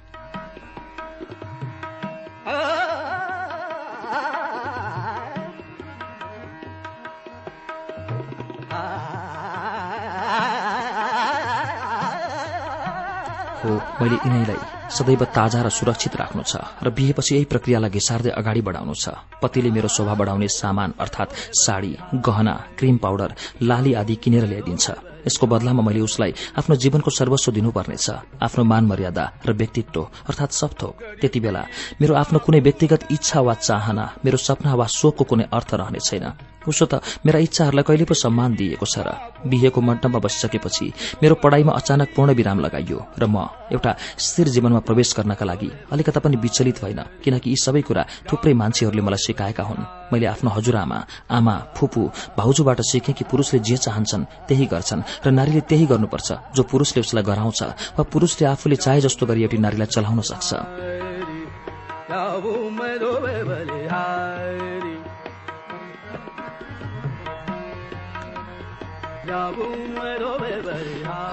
हो 13.66 13.74
मैले 14.00 14.16
यिनैलाई 14.24 14.60
सदैव 14.96 15.24
ताजा 15.36 15.60
र 15.66 15.68
सुरक्षित 15.74 16.16
राख्नु 16.16 16.42
छ 16.46 16.62
र 16.86 16.90
बिहेपछि 16.94 17.34
यही 17.34 17.50
प्रक्रियालाई 17.50 17.90
घिसार्दै 17.90 18.30
अगाडि 18.40 18.62
बढाउनु 18.62 18.94
छ। 18.94 19.18
पतिले 19.42 19.70
मेरो 19.74 19.88
शोभा 19.90 20.14
बढाउने 20.14 20.48
सामान 20.54 20.94
अर्थात 21.02 21.28
साड़ी 21.62 21.92
गहना 22.26 22.54
क्रिम 22.78 22.96
पाउडर 23.02 23.30
लाली 23.62 23.92
आदि 24.00 24.14
किनेर 24.22 24.44
ल्याइदिन्छ। 24.46 25.15
यसको 25.26 25.46
बदलामा 25.46 25.82
मैले 25.82 26.00
उसलाई 26.00 26.32
आफ्नो 26.58 26.76
जीवनको 26.76 27.10
सर्वस्व 27.10 27.52
दिनुपर्नेछ 27.52 28.06
आफ्नो 28.42 28.64
मान 28.64 28.84
मर्यादा 28.86 29.24
र 29.46 29.52
व्यक्तित्व 29.52 30.00
अर्थात 30.28 30.50
सबथोक 30.52 30.94
त्यति 31.20 31.40
बेला 31.40 31.62
मेरो 32.00 32.14
आफ्नो 32.14 32.38
कुनै 32.46 32.60
व्यक्तिगत 32.60 33.12
इच्छा 33.12 33.40
वा 33.40 33.54
चाहना 33.60 34.04
मेरो 34.24 34.38
सपना 34.38 34.74
वा 34.74 34.86
शोकको 34.98 35.24
कुनै 35.24 35.44
अर्थ 35.52 35.74
रहने 35.74 36.00
छैन। 36.00 36.26
उसो 36.66 36.86
त 36.86 36.94
मेरा 37.26 37.38
इच्छाहरूलाई 37.38 37.84
कहिले 37.86 38.04
पो 38.04 38.14
सम्मान 38.14 38.54
दिएको 38.58 38.86
छ 38.86 38.98
र 39.06 39.10
बिहेको 39.46 39.80
मण्डपमा 39.80 40.18
बसिसकेपछि 40.18 40.86
मेरो 41.22 41.34
पढ़ाईमा 41.38 41.72
अचानक 41.72 42.08
पूर्ण 42.16 42.34
विराम 42.34 42.58
लगाइयो 42.60 42.98
र 43.18 43.24
म 43.26 43.46
एउटा 43.70 43.90
स्थिर 44.18 44.46
जीवनमा 44.54 44.80
प्रवेश 44.82 45.14
गर्नका 45.16 45.44
लागि 45.46 45.70
अलिकता 45.94 46.20
पनि 46.20 46.36
विचलित 46.42 46.82
भइन 46.82 47.00
किनकि 47.22 47.50
यी 47.50 47.56
सबै 47.56 47.82
कुरा 47.86 48.02
थुप्रै 48.26 48.54
मान्छेहरूले 48.54 49.02
मलाई 49.02 49.22
सिकाएका 49.26 49.62
हुन्। 49.62 49.86
मैले 50.12 50.26
आफ्नो 50.26 50.50
हजुरआमा 50.50 50.98
आमा 51.30 51.54
फुपू 51.76 52.02
भाउजूबाट 52.36 52.80
सिकेँ 52.80 53.14
कि 53.14 53.24
पुरूषले 53.24 53.58
जे 53.60 53.76
चाहन्छन् 53.76 54.24
त्यही 54.48 54.66
गर्छन् 54.66 55.02
र 55.26 55.30
नारीले 55.30 55.60
त्यही 55.60 55.86
गर्नुपर्छ। 55.86 56.28
जो 56.54 56.62
पुरूषले 56.62 57.00
उसलाई 57.00 57.22
गराउँछ 57.22 57.62
वा 57.98 58.02
पुरूषले 58.02 58.46
आफूले 58.48 58.76
चाहे 58.76 59.00
जस्तो 59.00 59.26
गरी 59.26 59.42
एउटी 59.42 59.58
नारीलाई 59.58 59.86
चलाउन 59.86 60.20
सक्छ। 60.20 60.50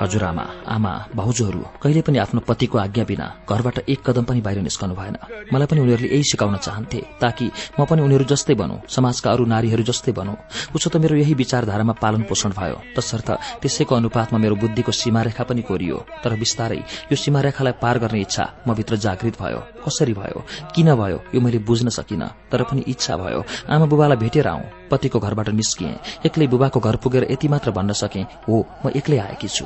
हजुरआमा 0.01 0.45
आमा 0.75 0.93
भाउजूहरू 1.15 1.61
कहिले 1.83 2.01
पनि 2.01 2.17
आफ्नो 2.25 2.39
पतिको 2.49 2.77
आज्ञा 2.77 3.03
बिना 3.05 3.25
घरबाट 3.49 3.77
एक 3.89 3.99
कदम 4.05 4.23
पनि 4.29 4.41
बाहिर 4.41 4.61
निस्कनु 4.61 4.93
भएन। 4.95 5.15
मलाई 5.53 5.67
पनि 5.69 5.79
उनीहरूले 5.85 6.09
यही 6.09 6.23
सिकाउन 6.23 6.57
चाहन्थे 6.57 6.99
ताकि 7.21 7.45
म 7.79 7.85
पनि 7.85 8.01
उनीहरू 8.01 8.25
जस्तै 8.25 8.55
बनौ 8.57 8.75
समाजका 8.89 9.31
अरू 9.31 9.45
नारीहरू 9.45 9.83
जस्तै 9.83 10.11
बनौ। 10.11 10.33
उसो 10.75 10.89
त 10.89 10.97
मेरो 10.97 11.15
यही 11.21 11.33
विचारधारामा 11.33 11.93
पालन 12.01 12.23
पोषण 12.29 12.51
भयो। 12.57 12.77
तसर्थ 12.97 13.29
त्यसैको 13.61 13.93
अनुपातमा 13.95 14.37
मेरो 14.39 14.55
बुद्धिको 14.55 14.91
सीमारेखा 14.91 15.43
पनि 15.45 15.61
कोरियो। 15.61 15.97
तर 16.23 16.33
बिस्तारै 16.41 16.81
यो 17.11 17.15
सीमारेखालाई 17.15 17.73
पार 17.83 17.95
गर्ने 18.01 18.21
इच्छा 18.25 18.43
म 18.67 18.73
भित्र 18.73 18.95
जागृत 19.05 19.35
भयो। 19.37 19.61
कसरी 19.85 20.13
भयो? 20.13 20.39
किन 20.73 20.89
भयो? 20.95 21.17
यो 21.35 21.39
मैले 21.41 21.59
बुझ्न 21.67 21.89
सकिन। 21.89 22.23
तर 22.49 22.63
पनि 22.63 22.81
इच्छा 22.87 23.13
भयो। 23.17 23.43
आमा 23.69 23.85
बुबालाई 23.85 24.17
भेटेर 24.17 24.47
आऊ 24.47 24.61
पतिको 24.91 25.19
घरबाट 25.19 25.49
निस्किएँ। 25.49 26.25
एक्लै 26.25 26.47
बुबाको 26.47 26.79
घर 26.79 26.95
पुगेर 27.03 27.23
यति 27.31 27.47
मात्र 27.47 27.71
भन्न 27.83 27.93
सके। 27.93 28.19
हो 28.47 28.65
म 28.85 28.89
एक्लै 28.95 29.17
आएकी 29.19 29.47
छु। 29.47 29.65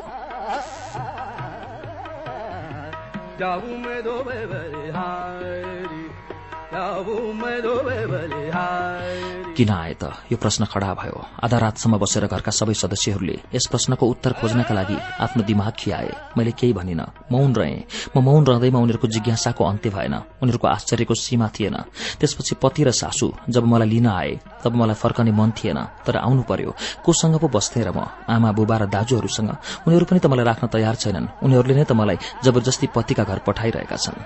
किन 9.58 9.70
आए 9.74 9.94
त? 9.98 10.14
यो 10.30 10.38
प्रश्न 10.38 10.70
खडा 10.70 10.94
भयो। 10.94 11.18
आधा 11.42 11.58
रातसम्म 11.58 11.98
बसेर 11.98 12.30
घरका 12.30 12.52
सबै 12.54 12.78
सदस्यहरूले 12.78 13.58
यस 13.58 13.66
प्रश्नको 13.74 14.06
उत्तर 14.06 14.38
खोज्नका 14.38 14.70
लागि 14.70 14.98
आफ्नो 15.18 15.42
दिमाग 15.50 15.74
खियाए। 15.74 16.38
मैले 16.38 16.52
केही 16.54 16.74
भनिन। 16.78 17.02
मौन 17.34 17.50
रहे। 17.58 17.82
म 18.14 18.22
मौन 18.22 18.46
रहँदैमा 18.46 18.78
उनीहरूको 18.78 19.08
जिज्ञासाको 19.10 19.64
अन्त्य 19.66 19.90
भएन। 19.90 20.14
उनीहरूको 20.14 20.68
आश्चर्यको 20.68 21.14
सीमा 21.18 21.48
थिएन। 21.58 21.76
त्यसपछि 22.22 22.54
पति 22.62 22.84
र 22.86 22.92
सासू 22.94 23.34
जब 23.50 23.66
मलाई 23.66 23.90
लिन 23.90 24.08
आए 24.14 24.32
तब 24.62 24.78
मलाई 24.78 24.94
फर्कने 24.94 25.32
मन 25.34 25.50
थिएन। 25.58 26.06
तर 26.06 26.22
आउनु 26.22 26.46
पर्यो। 26.46 26.78
कोसँग 27.02 27.42
पो 27.42 27.48
बस्थे 27.50 27.82
र 27.82 27.90
म? 27.98 28.06
आमा 28.30 28.52
बुबा 28.54 28.78
र 28.78 28.86
दाजुहरूसँग? 28.86 29.50
उनीहरू 29.90 30.06
पनि 30.06 30.20
त 30.22 30.30
मलाई 30.30 30.46
राख्न 30.46 30.70
तयार 30.70 30.96
छैनन्। 31.02 31.34
उनीहरूले 31.42 31.76
नै 31.82 31.86
त 31.90 31.98
मलाई 31.98 32.46
जबरजस्ती 32.46 32.94
पतिका 32.94 33.24
घर 33.26 33.42
पठाइरहेका 33.42 33.98
छन्। 33.98 34.22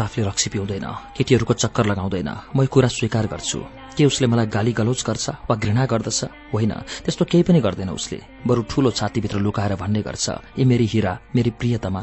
अल्ताफले 0.00 0.24
रक्सी 0.24 0.48
पिउँदैन 0.50 0.86
केटीहरूको 1.12 1.54
चक्कर 1.60 1.84
लगाउँदैन। 1.86 2.30
म 2.56 2.64
कुरा 2.64 2.88
स्वीकार 2.88 3.26
गर्छु। 3.28 3.79
के 3.96 4.04
उसले 4.04 4.26
मलाई 4.26 4.46
गाली 4.46 4.72
गलोच 4.72 5.00
गर्छ 5.06 5.26
वा 5.48 5.54
घृणा 5.56 5.84
गर्दछ। 5.86 6.20
होइन 6.52 6.72
त्यस्तो 7.04 7.24
केही 7.30 7.42
पनि 7.46 7.60
गर्दैन 7.60 7.90
उसले। 7.90 8.18
बरु 8.46 8.62
ठूलो 8.70 8.90
छातीभित्र 8.90 9.38
लुकाएर 9.38 9.74
भन्ने 9.76 10.00
गर्छ 10.02 10.26
ए 10.58 10.64
मेरी 10.64 10.86
हिरा 10.86 11.12
मेरी 11.34 11.50
प्रियतमा 11.60 12.02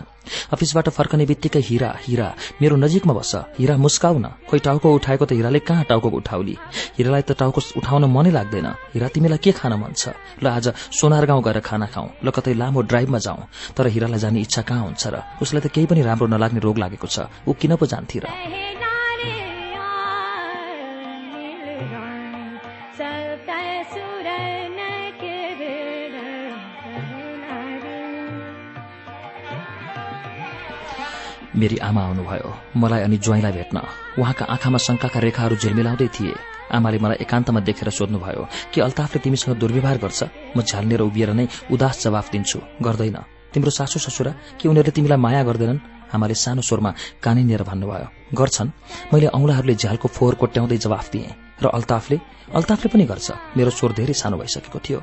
अफिसबाट 0.53 0.87
फर्कने 0.89 1.25
बित्तिकै 1.25 1.59
हिरा 1.63 1.89
हिरा 2.03 2.27
मेरो 2.61 2.75
नजिकमा 2.75 3.13
बस्छ 3.13 3.35
हिरा 3.59 3.75
मुस्काउ 3.77 4.17
न 4.19 4.27
खोइ 4.49 4.59
टाउको 4.59 4.87
उठाएको 4.95 5.25
त 5.25 5.31
हिराले 5.39 5.59
कहाँ 5.63 5.83
टाउको 5.87 6.09
उठाउली? 6.19 6.55
हिरालाई 6.97 7.21
त 7.23 7.31
टाउको 7.39 7.61
उठाउन 7.79 8.03
मनै 8.11 8.31
लाग्दैन। 8.35 8.67
हिरा 8.93 9.07
तिमीलाई 9.07 9.39
के 9.39 9.51
खान 9.55 9.73
मन 9.79 9.95
छ? 9.95 10.11
ल 10.43 10.45
आज 10.47 10.75
सोनार 10.91 11.25
गाउँ 11.25 11.43
गएर 11.43 11.59
खाना 11.63 11.87
खाउँ 11.87 12.09
ल 12.23 12.27
कतै 12.35 12.53
लामो 12.59 12.81
ड्राइभमा 12.91 13.19
जाउँ 13.23 13.47
तर 13.75 13.87
हिरालाई 13.87 14.19
जाने 14.19 14.39
इच्छा 14.43 14.61
कहाँ 14.67 14.83
हुन्छ 14.83 15.03
र? 15.07 15.15
उसलाई 15.41 15.61
त 15.63 15.67
केही 15.71 15.87
पनि 15.87 16.01
राम्रो 16.03 16.27
नलाग्ने 16.27 16.59
रोग 16.59 16.77
लागेको 16.77 17.07
छ। 17.07 17.31
ऊ 17.47 17.55
किन 17.55 17.75
पो 17.79 17.85
जान्थे 17.87 18.19
र? 18.19 18.27
मेरी 31.55 31.77
आमा 31.77 32.01
आउनुभयो 32.01 32.53
मलाई 32.77 33.01
अनि 33.01 33.17
ज्वाइँलाई 33.17 33.51
भेट्न। 33.51 33.77
उहाँका 34.19 34.45
आँखामा 34.45 34.77
शंकाका 34.77 35.19
रेखाहरू 35.19 35.55
झिलमिलाउँदै 35.55 36.07
थिए। 36.07 36.33
आमाले 36.71 36.97
मलाई 36.99 37.17
एकान्तमा 37.21 37.59
देखेर 37.59 37.89
सोध्नुभयो 37.89 38.47
कि 38.73 38.81
अल्ताफले 38.81 39.19
तिमीसँग 39.19 39.57
दुर्व्यवहार 39.57 39.97
गर्छ? 39.97 40.23
म 40.57 40.61
झ्याल्नेर 40.61 41.01
उभिएर 41.01 41.33
नै 41.33 41.47
उदास 41.71 42.03
जवाफ 42.03 42.31
दिन्छु। 42.31 42.59
गर्दैन। 42.81 43.17
तिम्रो 43.53 43.71
सासू 43.71 43.99
ससुरा 43.99 44.31
कि 44.61 44.69
उनीहरूले 44.69 44.91
तिमीलाई 44.91 45.17
माया 45.17 45.43
गर्दैनन्? 45.43 45.79
आमाले 46.13 46.33
सानो 46.33 46.61
स्वरमा 46.61 46.93
कानिनेर 47.23 47.63
भन्नुभयो 47.63 48.37
गर्छन्। 48.37 48.69
मैले 49.13 49.27
औंलाहरूले 49.27 49.75
झ्यालको 49.75 50.07
फोहोर 50.07 50.35
कोट्याउँदै 50.35 50.77
जवाफ 50.77 51.11
दिएँ। 51.11 51.46
र 51.61 51.65
अल्ताफले 51.67 52.17
अल्ताफले 52.53 52.87
पनि 52.93 53.03
गर्छ। 53.05 53.57
मेरो 53.57 53.69
स्वर 53.69 53.91
धेरै 53.97 54.13
सानो 54.13 54.37
भइसकेको 54.37 54.79
थियो। 54.79 54.99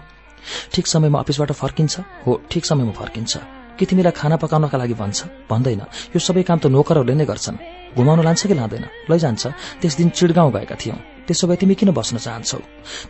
ठिक 0.72 0.86
समयमा 0.86 1.18
अफिसबाट 1.20 1.52
फर्किन्छ? 1.52 1.94
हो 2.26 2.32
ठिक 2.50 2.64
समयमा 2.64 2.92
फर्किन्छ। 2.92 3.32
के 3.74 3.84
तिमीलाई 3.84 4.12
खाना 4.14 4.36
पकाउनका 4.38 4.78
लागि 4.78 4.94
भन्छ? 4.94 5.50
भन्दैन। 5.50 5.82
यो 6.14 6.18
सबै 6.18 6.42
काम 6.46 6.58
त 6.62 6.66
नोकरहरूले 6.70 7.14
नै 7.14 7.26
गर्छन्। 7.26 7.58
घुमाउन 7.98 8.20
लान्छ 8.22 8.46
कि 8.46 8.54
लाँदैन? 8.54 8.84
लैजान्छ 9.10 9.42
त्यस 9.82 9.94
दिन 9.98 10.08
चिडगाउँ 10.14 10.52
गएका 10.52 10.76
थियौं। 10.78 10.98
त्यसो 11.26 11.48
भए 11.48 11.56
तिमी 11.56 11.74
किन 11.74 11.90
बस्न 11.90 12.20
चाहन्छौ? 12.20 12.58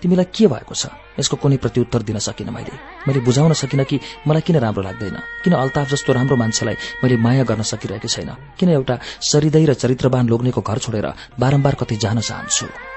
तिमीलाई 0.01 0.27
के 0.31 0.47
भएको 0.47 0.75
छ? 0.75 0.87
यसको 1.19 1.37
कुनै 1.37 1.57
प्रत्युत्तर 1.61 2.03
दिन 2.03 2.19
सकिन 2.19 2.49
मैले। 2.49 2.75
मैले 3.05 3.21
बुझाउन 3.21 3.53
सकिन 3.53 3.85
कि 3.85 4.01
मलाई 4.25 4.41
किन 4.41 4.57
राम्रो 4.57 4.83
लाग्दैन? 4.89 5.17
किन 5.45 5.53
अल्ताफ 5.53 5.91
जस्तो 5.91 6.13
राम्रो 6.15 6.37
मान्छेलाई 6.37 6.77
मैले 7.03 7.17
माया 7.21 7.45
गर्न 7.45 7.63
सकिरहेको 7.63 8.09
छैन? 8.09 8.31
किन 8.57 8.69
एउटा 8.71 8.99
सरिदय 9.21 9.65
र 9.67 9.75
चरित्रवान 9.75 10.29
लोग्नेको 10.33 10.61
घर 10.63 10.79
छोडेर 10.79 11.07
बारम्बार 11.37 11.75
कतै 11.75 11.97
जान 12.01 12.21
चाहन्छु? 12.23 12.94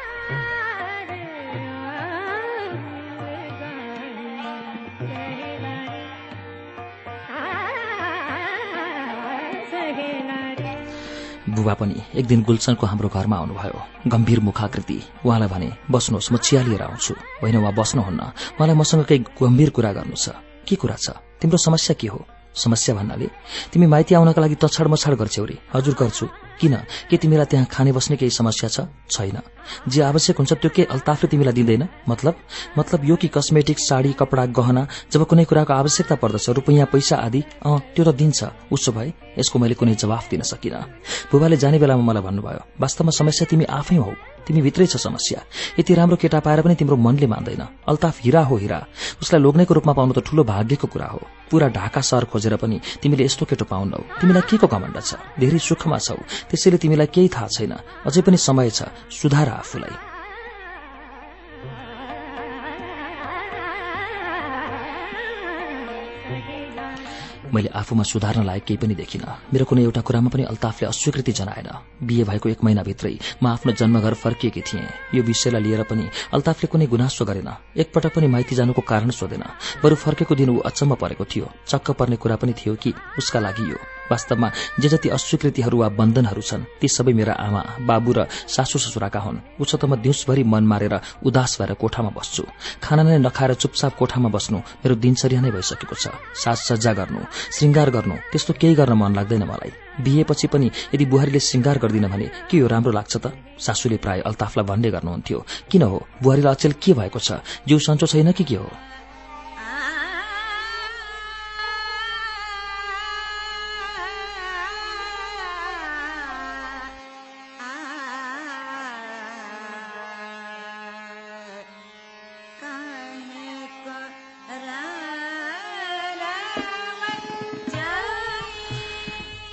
बुबा 11.48 11.74
पनि 11.74 11.96
एक 12.16 12.26
दिन 12.28 12.44
गुल्सनको 12.44 12.86
हाम्रो 12.88 13.10
घरमा 13.10 13.36
आउनुभयो। 13.38 13.80
गम्भीर 14.08 14.40
मुखाकृति। 14.40 14.98
उहाँलाई 15.26 15.50
भने 15.50 15.70
बस्नुहोस् 15.92 16.32
म 16.32 16.38
चिया 16.38 16.62
लिएर 16.64 16.82
आउँछु। 16.82 17.14
होइन 17.42 17.58
उहाँ 17.58 17.74
बस्नुहुन्न। 17.74 18.22
उहाँलाई 18.56 18.76
मसँग 18.76 19.04
केही 19.10 19.26
गम्भीर 19.42 19.70
कुरा 19.76 19.92
गर्नु 19.98 20.16
छ। 20.16 20.30
के 20.68 20.76
कुरा 20.76 20.96
छ? 20.96 21.10
तिम्रो 21.42 21.58
समस्या 21.58 21.96
के 22.00 22.08
हो? 22.08 22.20
समस्या 22.56 22.96
भन्नाले 22.96 23.28
तिमी 23.74 23.86
माइती 23.88 24.16
आउनका 24.16 24.42
लागि 24.42 24.56
तछाड 24.56 24.88
मछाड 24.88 25.14
गर्छौ 25.18 25.46
रे 25.46 25.58
हजुर 25.74 25.96
गर्छु। 26.00 26.26
किन? 26.60 26.76
के 27.10 27.18
तिमीलाई 27.18 27.46
त्यहाँ 27.46 27.66
खाने 27.66 27.92
बस्ने 27.92 28.18
केही 28.18 28.30
समस्या 28.30 28.70
छ? 28.70 28.80
छैन। 29.12 29.40
जे 29.88 30.02
आवश्यक 30.02 30.38
हुन्छ 30.38 30.54
त्यो 30.54 30.70
के 30.76 30.84
अल्ताफले 30.84 31.28
तिमीलाई 31.30 31.54
दिँदैन? 31.54 31.88
मतलब? 32.10 32.36
मतलब 32.78 33.06
यो 33.06 33.16
कि 33.16 33.28
कस्मेटिक 33.28 33.80
साडी 33.80 34.14
कपडा 34.14 34.46
गहना 34.46 34.88
जब 35.12 35.26
कुनै 35.26 35.46
कुराको 35.46 35.74
आवश्यकता 35.74 36.16
पर्दछ 36.16 36.50
रुपियाँ 36.50 36.88
पैसा 36.92 37.16
आदि 37.18 37.42
अँ 37.66 37.80
त्यो 37.96 38.04
त 38.06 38.16
दिन्छ। 38.16 38.72
उसो 38.72 38.92
भए 38.92 39.14
यसको 39.40 39.60
मैले 39.60 39.76
कुनै 39.76 39.96
जवाफ 39.96 40.30
दिन 40.30 40.42
सकिन। 40.42 40.74
बुबाले 41.32 41.58
जाने 41.58 41.80
बेलामा 41.80 42.04
मलाई 42.04 42.24
भन्नुभयो 42.24 42.62
वास्तवमा 42.80 43.12
समस्या 43.12 43.48
तिमी 43.50 43.66
आफै 43.66 43.96
हौ। 43.96 44.37
तिमी 44.48 44.62
भित्रै 44.62 44.86
छ 44.88 44.96
समस्या। 44.96 45.44
यति 45.80 45.94
राम्रो 45.94 46.16
केटा 46.16 46.40
पाएर 46.40 46.62
पनि 46.62 46.76
तिम्रो 46.76 46.96
मनले 46.96 47.28
मान्दैन। 47.28 47.68
अल्ताफ 47.88 48.24
हिरा 48.24 48.42
हो 48.42 48.56
हिरा। 48.58 48.80
उसलाई 49.22 49.42
लोग्नेको 49.42 49.74
रूपमा 49.74 49.94
पाउनु 49.94 50.14
त 50.14 50.20
ठूलो 50.24 50.44
भाग्यको 50.44 50.88
कुरा 50.88 51.06
हो। 51.06 51.22
पूरा 51.52 51.68
ढाका 51.68 52.02
सहर 52.02 52.26
खोजेर 52.26 52.56
पनि 52.56 52.80
तिमीले 53.04 53.24
यस्तो 53.26 53.46
केटो 53.46 53.66
पाउनौ। 53.66 54.00
तिमीलाई 54.24 54.42
के 54.50 54.58
को 54.58 54.68
कमण्ड 54.68 54.98
छ? 55.04 55.20
धेरै 55.40 55.60
सुखमा 55.60 55.98
छौ। 55.98 56.16
त्यसैले 56.50 56.78
तिमीलाई 56.78 57.08
केही 57.12 57.30
थाहा 57.30 57.48
छैन। 57.48 57.74
अझै 58.08 58.22
पनि 58.24 58.38
समय 58.38 58.70
छ। 58.72 58.88
सुधार 59.12 59.50
आफूलाई। 59.50 60.17
मैले 67.54 67.70
आफूमा 67.70 68.04
सुधार्न 68.04 68.44
लायक 68.46 68.64
केही 68.64 68.78
पनि 68.78 68.96
देखिन। 68.96 69.22
मेरो 69.54 69.66
कुनै 69.66 69.84
एउटा 69.84 70.02
कुरामा 70.02 70.30
पनि 70.30 70.44
अल्ताफले 70.44 70.88
अस्वीकृति 70.88 71.32
जनाएन। 71.32 71.70
बिहे 72.04 72.24
भएको 72.24 72.50
एक 72.50 72.64
महिनाभित्रै 72.64 73.18
म 73.44 73.48
आफ्नो 73.48 73.72
जन्मघर 73.72 74.14
फर्किएकी 74.14 74.62
थिएँ। 74.62 74.88
यो 75.16 75.24
विषयलाई 75.24 75.62
लिएर 75.62 75.84
पनि 75.84 76.10
अल्ताफले 76.34 76.68
कुनै 76.68 76.88
गुनासो 76.88 77.26
गरेन। 77.26 77.50
एकपटक 77.78 78.16
पनि 78.16 78.28
माइती 78.28 78.56
जानुको 78.56 78.82
कारण 78.82 79.10
सोधेन। 79.10 79.44
बरु 79.84 79.96
फर्केको 79.96 80.36
दिन 80.36 80.50
ऊ 80.50 80.58
अचम्म 80.60 80.96
परेको 80.96 81.26
थियो। 81.26 81.52
चक्क 81.68 81.92
पर्ने 81.92 82.16
कुरा 82.16 82.36
पनि 82.36 82.54
थियो 82.54 82.76
कि 82.76 82.94
उसका 83.18 83.40
लागि 83.40 83.72
यो। 83.72 83.97
वास्तवमा 84.12 84.52
जे 84.80 84.88
जति 84.90 85.10
अस्वीकृतिहरू 85.10 85.78
वा 85.78 85.88
बन्धनहरू 86.00 86.42
छन् 86.42 86.64
ती 86.80 86.88
सबै 86.88 87.14
मेरा 87.14 87.34
आमा 87.36 87.62
बाबु 87.88 88.12
र 88.18 88.20
सासू 88.48 88.80
ससुराका 88.80 89.20
हुन्। 89.20 89.38
उसो 89.62 89.78
त 89.78 89.86
म 89.86 89.96
दिउँसभरि 90.00 90.44
मन 90.44 90.64
मारेर 90.64 90.96
उदास 91.26 91.62
भएर 91.62 91.74
कोठामा 91.82 92.12
बस्छु। 92.18 92.44
खाना 92.84 93.04
नै 93.04 93.18
नखाएर 93.20 93.54
चुपचाप 93.62 93.94
कोठामा 93.98 94.30
बस्नु 94.30 94.58
मेरो 94.58 94.96
दिनचर्या 94.96 95.42
नै 95.42 95.52
भइसकेको 95.52 95.96
छ। 95.96 96.14
साजसज्जा 96.36 96.94
गर्नु 96.94 97.20
श्रृङ्गार 97.56 97.90
गर्नु 97.92 98.16
त्यस्तो 98.32 98.54
केही 98.62 98.76
गर्न 98.76 98.94
मन 98.94 99.12
लाग्दैन 99.16 99.44
मलाई। 99.44 99.72
बिहेपछि 100.04 100.48
पनि 100.48 100.68
यदि 100.94 101.06
बुहारीले 101.06 101.40
श्रृङ्गार 101.40 101.78
गर्दिन 101.84 102.08
भने 102.08 102.28
के 102.50 102.58
यो 102.58 102.68
राम्रो 102.68 102.92
लाग्छ 102.92 103.14
त? 103.18 103.34
सासूले 103.58 103.98
प्राय 103.98 104.22
अल्ताफलाई 104.30 104.66
भन्ने 104.66 104.90
गर्नुहुन्थ्यो 104.94 105.40
किन 105.72 105.82
हो? 105.82 105.98
बुहारीलाई 106.22 106.54
अचेल 106.54 106.74
के 106.78 106.94
भएको 106.94 107.20
छ? 107.20 107.42
जिउ 107.68 107.80
सन्चो 107.80 108.06
छैन 108.06 108.32
कि 108.32 108.44
के 108.44 108.56
हो? 108.56 108.70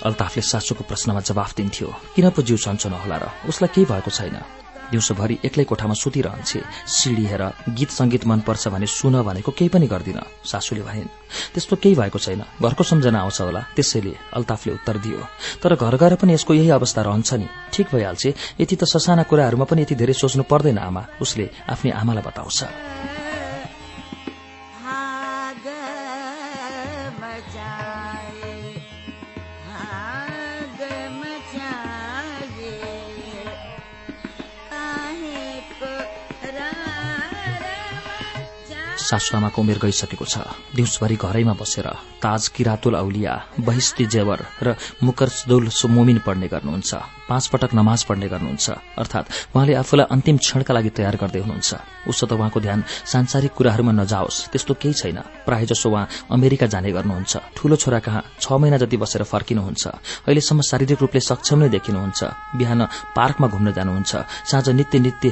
अल्ताफले 0.04 0.42
सासूको 0.42 0.84
प्रश्नमा 0.84 1.20
जवाफ 1.20 1.54
दिन्थ्यो 1.56 1.88
किन 2.14 2.30
पो 2.30 2.42
जिउ 2.42 2.56
सन्चो 2.56 2.88
नहोला 2.88 3.16
र? 3.16 3.24
उसलाई 3.48 3.70
केही 3.74 3.86
भएको 3.86 4.10
छैन। 4.10 4.36
दिउँसोभरि 4.84 5.38
एक्लै 5.44 5.64
कोठामा 5.64 5.94
सुतिरहन्छे 5.96 6.60
सिडी 6.86 7.24
हेर 7.24 7.42
गीत 7.72 7.90
संगीत 7.90 8.26
मनपर्छ 8.28 8.68
भने 8.68 8.86
सुन 8.86 9.22
भनेको 9.24 9.50
केही 9.56 9.68
पनि 9.72 9.86
गर्दिन। 9.88 10.20
सासूले 10.44 10.82
भनिन् 10.84 11.08
त्यस्तो 11.56 11.76
केही 11.80 11.94
भएको 11.96 12.18
छैन। 12.20 12.44
घरको 12.60 12.84
सम्झना 12.84 13.18
आउँछ 13.24 13.40
होला। 13.40 13.60
त्यसैले 13.74 14.12
अल्ताफले 14.36 14.72
उत्तर 14.74 14.96
दियो 15.00 15.18
तर 15.64 15.74
घर 15.74 15.96
गएर 15.96 16.14
पनि 16.20 16.32
यसको 16.36 16.54
यही 16.54 16.70
अवस्था 16.70 17.02
रहन्छ 17.02 17.32
नि। 17.40 17.48
ठिक 17.72 17.86
भइहाल्छ। 17.96 18.26
यति 18.60 18.76
त 18.76 18.84
ससाना 18.84 19.22
कुराहरूमा 19.24 19.64
पनि 19.64 19.82
यति 19.82 19.94
धेरै 19.96 20.12
सोच्नु 20.12 20.44
पर्दैन 20.44 20.78
आमा। 20.78 21.02
उसले 21.24 21.50
आफ्नै 21.64 21.90
आमालाई 21.90 22.22
बताउँछ। 22.22 23.23
सासुआमाको 39.04 39.60
उमेर 39.60 39.78
गइसकेको 39.78 40.24
छ। 40.24 40.36
दिउँसभरि 40.74 41.16
घरैमा 41.20 41.54
बसेर 41.54 41.88
ताज 42.24 42.48
किरातुल 42.48 42.94
औलिया 42.96 43.32
बहिस्ती 43.60 44.04
जेवर 44.08 44.40
र 44.62 44.76
मुकरसदुल 45.04 45.68
मोमिन 45.90 46.18
पढ्ने 46.24 46.48
गर्नुहुन्छ। 46.48 46.92
पाँच 47.28 47.44
पटक 47.52 47.70
नमाज 47.74 48.04
पढ्ने 48.04 48.28
गर्नुहुन्छ। 48.28 48.66
अर्थात 48.96 49.24
उहाँले 49.54 49.74
आफूलाई 49.74 50.06
अन्तिम 50.10 50.36
क्षणका 50.36 50.72
लागि 50.74 50.90
तयार 50.90 51.16
गर्दै 51.16 51.40
हुनुहुन्छ। 51.40 51.70
उसो 52.08 52.24
त 52.26 52.32
उहाँको 52.32 52.60
ध्यान 52.60 52.84
सांसारिक 53.04 53.52
कुराहरूमा 53.52 53.92
नजाओस् 53.92 54.52
त्यस्तो 54.52 54.74
केही 54.76 54.94
छैन। 54.94 55.18
प्रायः 55.44 55.64
जसो 55.72 55.88
उहाँ 55.88 56.08
अमेरिका 56.32 56.66
जाने 56.66 56.92
गर्नुहुन्छ। 56.92 57.32
ठूलो 57.56 57.76
छोरा 57.76 57.98
कहाँ 58.00 58.22
छ 58.40 58.52
महिना 58.52 58.76
जति 58.76 58.96
बसेर 58.96 59.22
फर्किनुहुन्छ। 59.24 59.84
अहिलेसम्म 60.28 60.60
शारीरिक 60.60 61.00
रूपले 61.00 61.20
सक्षम 61.20 61.58
नै 61.64 61.68
देखिनुहुन्छ। 61.68 62.20
बिहान 62.56 62.80
पार्कमा 63.16 63.46
घुम्न 63.48 63.72
जानुहुन्छ। 63.72 64.12
साँझ 64.44 64.68
नित्य 64.70 64.98
नित्य 65.00 65.28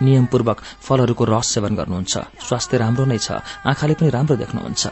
नियमपूर्वक 0.00 0.58
फलहरूको 0.80 1.24
रस 1.24 1.46
सेवन 1.54 1.72
गर्नुहुन्छ। 1.76 2.14
स्वास्थ्य 2.40 2.76
राम्रो 2.78 3.04
नै 3.14 3.18
छ। 3.22 3.38
आँखाले 3.62 3.94
पनि 3.94 4.10
राम्रो 4.10 4.34
देख्नुहुन्छ। 4.42 4.84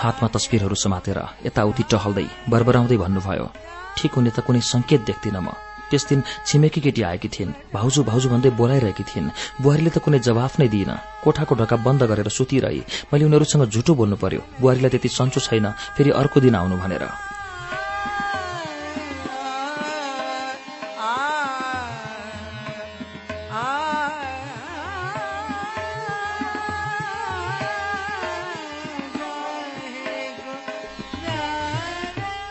हातमा 0.00 0.28
तस्विरहरू 0.32 0.76
समातेर 0.80 1.18
यताउति 1.46 1.82
टहल्दै 1.92 2.26
बरबराउँदै 2.48 2.96
भन्नुभयो 2.96 3.46
ठिक 3.96 4.12
हुने 4.16 4.30
त 4.32 4.40
कुनै 4.40 4.60
संकेत 4.64 5.00
देख्दिन 5.04 5.36
म। 5.44 5.69
त्यस 5.90 6.08
दिन 6.08 6.22
छिमेकी 6.46 6.80
केटी 6.80 7.02
आएकी 7.02 7.28
थिइन्। 7.28 7.52
भाउजू 7.74 8.04
भाउजू 8.04 8.28
भन्दै 8.28 8.50
बोलाइरहेकी 8.50 9.04
थिइन्। 9.04 9.30
बुहारीले 9.62 9.90
त 9.90 9.98
कुनै 9.98 10.18
जवाफ 10.18 10.60
नै 10.60 10.68
दिइन। 10.68 10.90
कोठाको 11.24 11.54
ढोका 11.54 11.76
बन्द 11.76 12.02
गरेर 12.10 12.28
सुतिरहे। 12.28 13.10
मैले 13.12 13.24
उनीहरूसँग 13.24 13.68
झुटो 13.68 13.94
बोल्नु 13.94 14.16
पर्यो। 14.16 14.40
बुहारीलाई 14.60 14.90
त्यति 14.90 15.08
सन्चो 15.08 15.40
छैन। 15.40 15.66
फेरि 15.96 16.10
अर्को 16.10 16.40
दिन 16.40 16.54
आउनु 16.54 16.76
भनेर। 16.78 17.29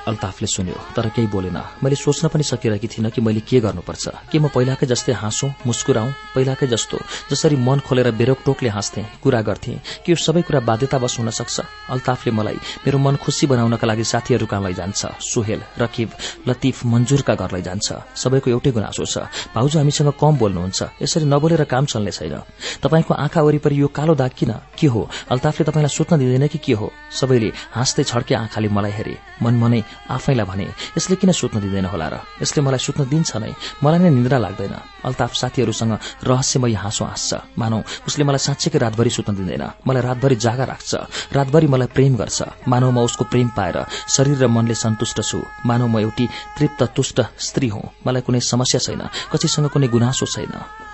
अल्ताफले 0.10 0.48
सुन्यो 0.48 0.78
तर 0.96 1.10
केही 1.14 1.28
बोलेन। 1.28 1.58
मैले 1.84 1.96
सोच्न 1.96 2.28
पनि 2.28 2.44
सकिरहेकी 2.44 2.88
थिइनँ 2.88 3.12
कि 3.12 3.22
मैले 3.22 3.40
के 3.46 3.60
गर्नुपर्छ। 3.62 4.06
के 4.32 4.40
म 4.40 4.48
पहिलाकै 4.50 4.86
जस्तै 4.90 5.14
हाँसौँ 5.14 5.50
मुस्कुराउँ? 5.68 6.12
पहिलाकै 6.36 6.68
जस्तो 6.68 6.98
जसरी 7.32 7.56
मन 7.56 7.80
खोलेर 7.86 8.12
बेरोकटोकले 8.12 8.70
हाँस्थे 8.70 9.06
कुरा 9.24 9.42
गर्थे। 9.42 9.74
कि 10.06 10.12
यो 10.12 10.16
सबै 10.16 10.42
कुरा 10.42 10.60
बाध्यतावश 10.66 11.20
हुन 11.20 11.30
सक्छ 11.30 11.58
अल्ताफले 11.94 12.32
मलाई 12.34 12.58
मेरो 12.86 12.98
मन 12.98 13.16
खुसी 13.22 13.46
बनाउनका 13.48 13.86
लागि 13.88 14.04
साथीहरू 14.04 14.46
कहाँ 14.46 14.64
लैजान्छ? 14.66 15.02
सुहेल 15.22 15.62
रकिब 15.78 16.10
लतिफ 16.48 16.86
मन्जुरका 16.86 17.36
घर 17.36 17.52
लैजान्छ। 17.54 17.88
सबैको 18.18 18.50
एउटै 18.50 18.72
गुनासो 18.72 19.06
छ। 19.06 19.30
भाउजू 19.54 19.78
हामीसँग 19.78 20.14
कम 20.18 20.34
बोल्नुहुन्छ। 20.38 20.80
यसरी 21.02 21.26
नबोलेर 21.26 21.64
काम 21.70 21.86
चल्ने 21.86 22.12
छैन। 22.12 22.36
तपाईँको 22.82 23.14
आँखा 23.14 23.42
वरिपरि 23.42 23.82
यो 23.82 23.88
कालो 23.88 24.16
दाग 24.16 24.32
किन? 24.34 24.52
के 24.80 24.88
हो? 24.88 25.02
अल्ताफले 25.30 25.64
तपाईँलाई 25.70 25.94
सुत्न 25.94 26.18
दिँदैन 26.18 26.48
कि 26.48 26.58
के 26.58 26.74
हो? 26.74 26.92
सबैले 27.14 27.54
हाँस्दै 27.78 28.04
छड्के 28.04 28.36
आँखाले 28.36 28.68
मलाई 28.70 28.92
हेरे। 28.92 29.29
मनमनै 29.42 29.82
आफैलाई 30.10 30.46
भने 30.46 30.66
यसले 30.98 31.16
किन 31.16 31.32
सुत्न 31.32 31.60
दिँदैन 31.62 31.86
होला 31.86 32.08
र? 32.08 32.16
यसले 32.42 32.60
मलाई 32.62 32.80
सुत्न 32.80 33.02
दिन्छ 33.10 33.32
नै। 33.38 33.54
मलाई 33.84 34.00
नै 34.00 34.10
निन्द्रा 34.10 34.38
लाग्दैन 34.38 34.76
अल्ताफ 35.06 35.32
साथीहरूसँग 35.34 35.94
रहस्यमय 36.24 36.74
हाँसो 36.74 37.04
हाँस्छ। 37.06 37.32
मानौ 37.58 37.80
उसले 38.08 38.24
मलाई 38.24 38.42
साँच्चैकै 38.48 38.80
रातभरि 38.80 39.10
सुत्न 39.10 39.36
दिँदैन। 39.36 39.64
मलाई 39.88 40.04
रातभरि 40.04 40.36
जागा 40.36 40.66
राख्छ। 40.66 40.92
रातभरि 41.34 41.68
मलाई 41.68 41.88
प्रेम 41.88 42.16
गर्छ। 42.16 42.40
मानव 42.68 42.92
म 42.92 42.98
उसको 43.08 43.24
प्रेम 43.26 43.48
पाएर 43.58 43.78
शरीर 44.10 44.38
र 44.44 44.48
मनले 44.48 44.76
सन्तुष्ट 44.76 45.22
छु। 45.22 45.40
मानव 45.66 45.88
म 45.88 46.00
एउटी 46.00 46.26
तृप्त 46.58 46.84
तुष्ट 46.96 47.22
स्त्री 47.40 47.68
हुँ। 47.68 47.90
मलाई 48.08 48.22
कुनै 48.22 48.40
समस्या 48.40 48.80
छैन। 48.80 49.02
कसैसँग 49.32 49.70
कुनै 49.70 49.88
गुनासो 49.88 50.26
छैन। 50.26 50.89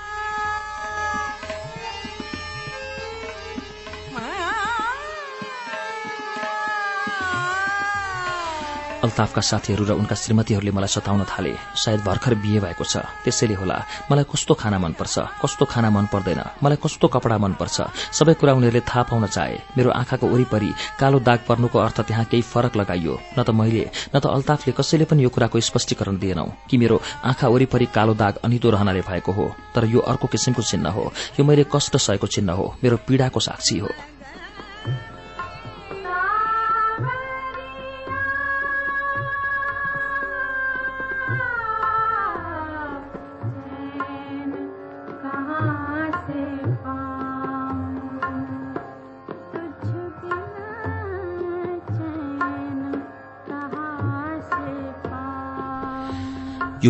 अल्ताफका 9.05 9.41
साथीहरू 9.41 9.83
र 9.85 9.91
उनका 10.01 10.15
श्रीमतीहरूले 10.17 10.71
मलाई 10.73 10.89
सताउन 10.89 11.23
थाले। 11.29 11.53
सायद 11.77 12.01
भर्खर 12.01 12.33
बिहे 12.41 12.59
भएको 12.59 12.83
छ। 12.83 13.05
त्यसैले 13.23 13.55
होला 13.55 13.77
मलाई 14.09 14.25
कस्तो 14.25 14.53
खाना 14.57 14.77
मनपर्छ? 14.81 15.15
कस्तो 15.41 15.65
खाना 15.65 15.89
मन 15.93 16.05
पर्दैन 16.09 16.41
मलाई 16.63 16.77
कस्तो 16.81 17.07
कपडा 17.13 17.37
मनपर्छ? 17.37 17.77
सबै 18.11 18.33
कुरा 18.33 18.53
उनीहरूले 18.57 18.81
थाहा 18.81 19.03
पाउन 19.05 19.25
चाहे। 19.29 19.77
मेरो 19.77 19.89
आँखाको 19.91 20.25
वरिपरि 20.25 20.69
कालो 20.99 21.19
दाग 21.21 21.39
पर्नुको 21.47 21.77
अर्थ 21.79 22.01
त्यहाँ 22.01 22.25
केही 22.25 22.41
फरक 22.41 22.73
लगाइयो। 22.75 23.13
न 23.37 23.43
त 23.43 23.49
मैले 23.53 23.83
न 24.09 24.15
त 24.17 24.25
अल्ताफले 24.25 24.73
कसैले 24.73 25.05
पनि 25.05 25.23
यो 25.23 25.29
कुराको 25.29 25.59
स्पष्टीकरण 25.61 26.17
दिएनौ 26.17 26.47
कि 26.69 26.77
मेरो 26.77 27.01
आँखा 27.23 27.47
वरिपरि 27.47 27.85
कालो 27.93 28.13
दाग 28.17 28.41
अनितो 28.41 28.69
रहनाले 28.73 29.01
भएको 29.05 29.31
हो। 29.31 29.45
तर 29.75 29.85
यो 29.85 29.99
अर्को 30.01 30.27
किसिमको 30.27 30.61
चिन्ह 30.61 30.89
हो। 30.89 31.11
यो 31.39 31.45
मैले 31.45 31.65
कष्ट 31.69 31.97
सहेको 31.97 32.27
चिन्ह 32.27 32.53
हो। 32.53 32.65
मेरो 32.83 32.97
पीड़ाको 33.07 33.39
साक्षी 33.39 33.77
हो। 33.79 33.89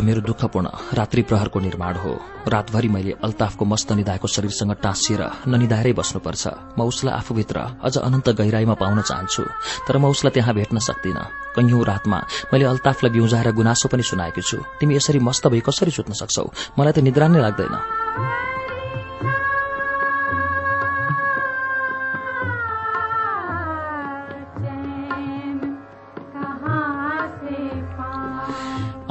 मेरो 0.06 0.22
दुःखपूर्ण 0.22 0.68
रात्रि 0.94 1.22
प्रहरको 1.26 1.60
निर्माण 1.60 1.96
हो। 1.98 2.12
रातभरि 2.46 2.88
मैले 2.88 3.12
अल्ताफको 3.26 3.66
मस्त 3.66 3.92
निधाएको 3.92 4.28
शरीरसँग 4.28 4.74
टाँसिएर 4.78 5.22
ननिधाएरै 5.50 5.94
बस्नुपर्छ। 5.98 6.78
म 6.78 6.82
उसलाई 6.86 7.14
आफूभित्र 7.16 7.58
अझ 7.82 7.98
अनन्त 7.98 8.30
गहिराईमा 8.38 8.76
पाउन 8.78 9.02
चाहन्छु 9.02 9.44
तर 9.88 9.98
म 9.98 10.06
उसलाई 10.14 10.32
त्यहाँ 10.32 10.54
भेट्न 10.54 10.78
सक्दिन। 10.78 11.18
कैयौं 11.58 11.84
रातमा 11.86 12.20
मैले 12.54 12.66
अल्ताफलाई 12.66 13.12
बिउजाएर 13.18 13.50
गुनासो 13.58 13.88
पनि 13.90 14.04
सुनाएको 14.04 14.42
छु। 14.46 14.58
तिमी 14.80 14.96
यसरी 14.96 15.20
मस्त 15.26 15.48
भई 15.48 15.60
कसरी 15.66 15.92
सुत्न 15.92 16.14
सक्छौ? 16.14 16.46
मलाई 16.78 16.94
त 16.94 17.00
निद्रा 17.02 17.28
नै 17.28 17.42
लाग्दैन। 17.42 17.95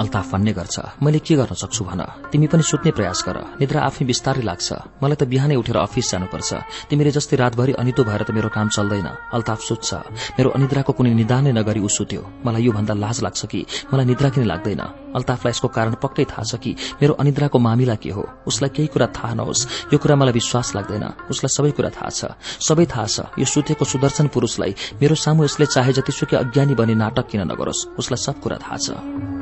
अल्ताफ 0.04 0.32
भन्ने 0.32 0.52
गर्छ। 0.52 1.00
मैले 1.00 1.18
के 1.24 1.34
गर्न 1.34 1.56
सक्छु 1.56 1.84
भन? 1.88 2.28
तिमी 2.28 2.46
पनि 2.52 2.62
सुत्ने 2.62 2.92
प्रयास 2.92 3.24
गर। 3.24 3.36
निद्रा 3.56 3.80
आफै 3.88 4.04
बिस्तारै 4.04 4.44
लाग्छ। 4.44 5.00
मलाई 5.00 5.16
त 5.16 5.24
बिहानै 5.24 5.56
उठेर 5.56 5.80
अफिस 5.80 6.06
जानुपर्छ। 6.12 6.50
तिमीले 6.92 7.10
जस्तै 7.16 7.36
रातभरि 7.40 7.72
अनितो 7.80 8.04
भएर 8.04 8.22
त 8.28 8.30
मेरो 8.36 8.48
काम 8.52 8.68
चल्दैन। 8.68 9.08
अल्ताफ 9.32 9.60
सुत्छ। 9.64 9.90
मेरो 10.36 10.48
अनिद्राको 10.52 10.92
कुनै 10.92 11.16
निदानै 11.16 11.52
नगरी 11.56 11.80
ऊ 11.80 11.88
सुत्यो। 11.88 12.44
मलाई 12.44 12.62
यो 12.68 12.72
भन्दा 12.76 12.94
लाज 12.94 13.24
लाग्छ 13.24 13.40
कि 13.48 13.60
मलाई 13.88 14.06
निद्रा 14.12 14.28
किन 14.28 14.44
लाग्दैन? 14.44 14.82
अल्ताफलाई 15.16 15.50
यसको 15.54 15.68
कारण 15.72 15.94
पक्कै 16.02 16.24
थाहा 16.28 16.44
छ 16.44 16.52
कि 16.60 16.76
मेरो 17.00 17.12
अनिद्राको 17.16 17.58
मामिला 17.58 17.94
के 17.96 18.10
हो? 18.10 18.24
उसलाई 18.44 18.70
केही 18.76 18.88
कुरा 18.92 19.06
थाहा 19.16 19.34
नहोस्। 19.40 19.94
यो 19.94 19.98
कुरा 19.98 20.14
मलाई 20.20 20.34
विश्वास 20.36 20.74
लाग्दैन। 20.76 21.32
उसलाई 21.32 21.48
सबै 21.48 21.70
कुरा 21.72 21.90
थाहा 21.96 22.10
छ। 22.10 22.20
सबै 22.60 22.84
थाहा 22.92 23.06
छ। 23.06 23.16
यो 23.40 23.46
सुतेको 23.46 23.84
सुदर्शन 23.88 24.26
पुरूषलाई 24.28 25.00
मेरो 25.00 25.14
सामु 25.14 25.48
यसले 25.48 25.66
चाहे 25.70 25.92
जतिसुकै 25.96 26.36
अज्ञानी 26.36 26.74
बने 26.74 26.94
नाटक 26.98 27.26
किन 27.30 27.40
नगरोस्? 27.48 27.96
उसलाई 27.98 28.20
सब 28.20 28.36
कुरा 28.42 28.58
थाहा 28.58 28.76
छ। 28.76 29.33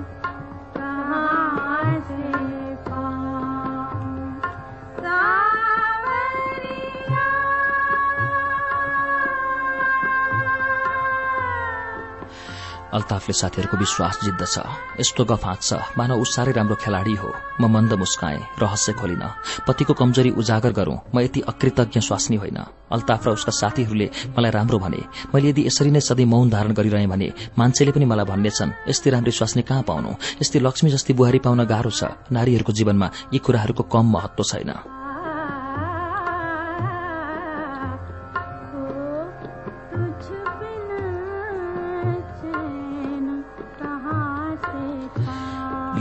अल्ताफले 12.92 13.32
साथीहरूको 13.32 13.76
विश्वास 13.76 14.18
जित्दछ। 14.24 14.56
यस्तो 15.00 15.24
गफ 15.24 15.44
हाँक्छ 15.44 15.98
मानव 15.98 16.20
ऊ 16.20 16.24
साह्रै 16.24 16.52
राम्रो 16.52 16.76
खेलाडी 16.76 17.14
हो। 17.14 17.28
म 17.60 17.66
मन्द 17.66 17.92
मुस्काएँ। 17.92 18.38
रहस्य 18.60 18.92
खोलिन। 18.92 19.24
पतिको 19.66 19.92
कमजोरी 19.94 20.30
उजागर 20.30 20.72
गरौं। 20.72 20.98
म 21.14 21.20
यति 21.20 21.40
अकृतज्ञ 21.40 22.00
स्वास्नी 22.00 22.36
होइन। 22.36 22.58
अल्ताफ 22.92 23.26
र 23.26 23.30
उसका 23.30 23.52
साथीहरूले 23.52 24.10
मलाई 24.38 24.50
राम्रो 24.50 24.78
भने। 24.78 25.00
मैले 25.34 25.48
यदि 25.48 25.66
यसरी 25.66 25.90
नै 25.90 26.00
सधैँ 26.00 26.26
मौन 26.26 26.50
धारण 26.50 26.72
गरिरहे 26.72 27.06
भने 27.06 27.32
मान्छेले 27.58 27.92
पनि 27.92 28.04
मलाई 28.04 28.24
भन्नेछन् 28.24 28.88
यस्तै 28.88 29.10
राम्री 29.10 29.32
स्वास्नी 29.32 29.62
कहाँ 29.62 29.82
पाउनु? 29.82 30.10
यस्तै 30.42 30.60
लक्ष्मी 30.60 30.90
जस्ती 30.90 31.12
बुहारी 31.12 31.38
पाउन 31.38 31.64
गाह्रो 31.64 31.90
छ। 31.90 32.04
नारीहरूको 32.32 32.72
जीवनमा 32.72 33.10
यी 33.32 33.38
कुराहरूको 33.38 33.82
कम 33.82 34.04
महत्व 34.12 34.44
छैन। 34.44 35.01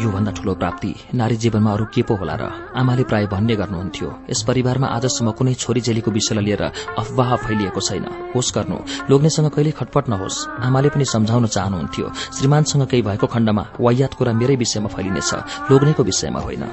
योभन्दा 0.02 0.32
ठूलो 0.32 0.56
प्राप्ति। 0.56 0.96
नारी 1.14 1.36
जीवनमा 1.36 1.74
अरू 1.74 1.86
के 1.86 2.02
पो 2.02 2.16
होला 2.16 2.36
र? 2.36 2.74
आमाले 2.76 3.04
प्राय 3.04 3.28
भन्ने 3.28 3.56
गर्नुहुन्थ्यो। 3.56 4.20
यस 4.30 4.44
परिवारमा 4.44 4.88
आजसम्म 4.88 5.32
कुनै 5.32 5.54
छोरी 5.54 5.82
जेलीको 5.82 6.12
विषयलाई 6.12 6.46
लिएर 6.46 6.62
अफवाह 7.00 7.36
फैलिएको 7.36 7.82
छैन। 7.82 8.32
होस् 8.36 8.56
गर्नु। 8.56 8.78
लोग्नेसँग 9.10 9.50
कहिले 9.50 9.72
खटपट 9.72 10.10
नहोस्। 10.10 10.48
आमाले 10.60 10.90
पनि 10.90 11.06
सम्झाउन 11.06 11.48
चाहनुहुन्थ्यो। 11.48 12.12
श्रीमानसँग 12.38 12.88
केही 12.88 13.02
भएको 13.02 13.28
खण्डमा 13.28 13.68
वायात 13.80 14.14
कुरा 14.14 14.34
मेरै 14.34 14.56
विषयमा 14.56 14.88
फैलिनेछ। 14.88 15.34
लोग्नेको 15.72 16.04
विषयमा 16.04 16.40
होइन। 16.40 16.64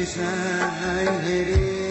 रातभरि 0.00 1.89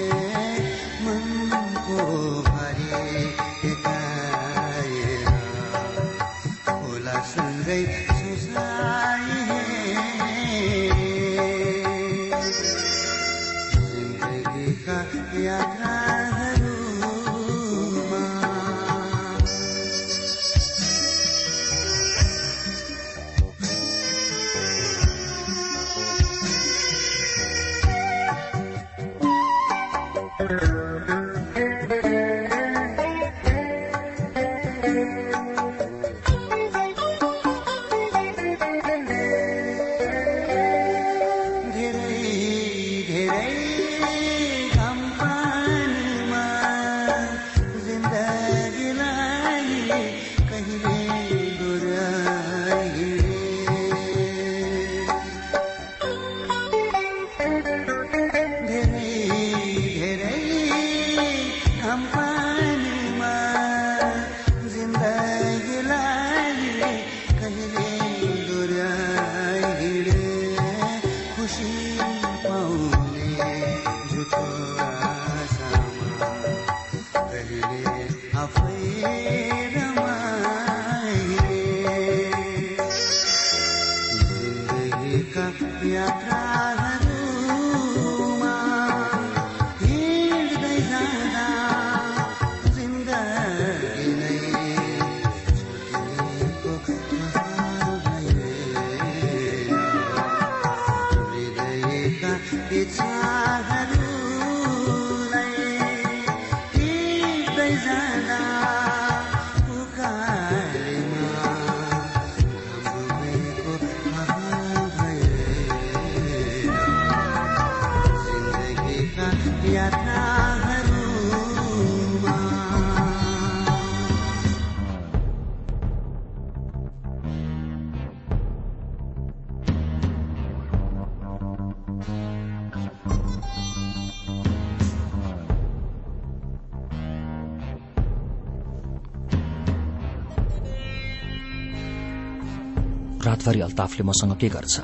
अल्ताफले 143.80 144.04
मसँग 144.04 144.36
के 144.38 144.50
गर्छ? 144.50 144.80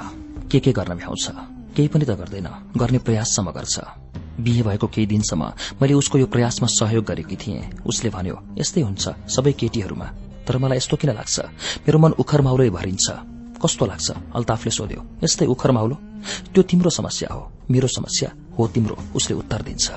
के 0.52 0.60
के 0.60 0.72
गर्न 0.72 0.96
भ्याउँछ? 0.96 1.28
केही 1.76 1.88
पनि 1.88 2.06
त 2.06 2.10
गर्दैन। 2.16 2.48
गर्ने 2.78 2.98
प्रयाससम्म 2.98 3.52
गर्छ। 3.52 3.80
बिहे 4.40 4.64
भएको 4.64 4.88
केही 4.88 5.08
दिनसम्म 5.08 5.52
मैले 5.82 5.94
उसको 5.94 6.18
यो 6.18 6.26
प्रयासमा 6.26 6.68
सहयोग 6.72 7.04
गरेकी 7.04 7.36
थिएँ। 7.36 7.84
उसले 7.86 8.10
भन्यो 8.10 8.56
यस्तै 8.56 8.82
हुन्छ 8.82 9.04
सबै 9.28 9.52
केटीहरूमा। 9.52 10.08
तर 10.48 10.58
मलाई 10.58 10.78
यस्तो 10.78 10.96
किन 10.96 11.12
लाग्छ? 11.12 11.40
मेरो 11.84 12.00
मन 12.00 12.12
उखर 12.16 12.42
माउलै 12.42 12.70
भरिन्छ। 12.72 13.08
कस्तो 13.60 13.86
लाग्छ? 13.86 14.12
अल्ताफले 14.36 14.72
सोध्यो 14.72 15.02
यस्तै 15.24 15.46
उखर 15.46 15.72
माउलो? 15.76 15.96
त्यो 16.56 16.64
तिम्रो 16.64 16.90
समस्या 16.90 17.36
हो। 17.36 17.52
मेरो 17.72 17.88
समस्या 17.88 18.32
हो 18.56 18.68
तिम्रो। 18.68 18.96
उसले 19.16 19.36
उत्तर 19.36 19.62
दिन्छ। 19.62 19.92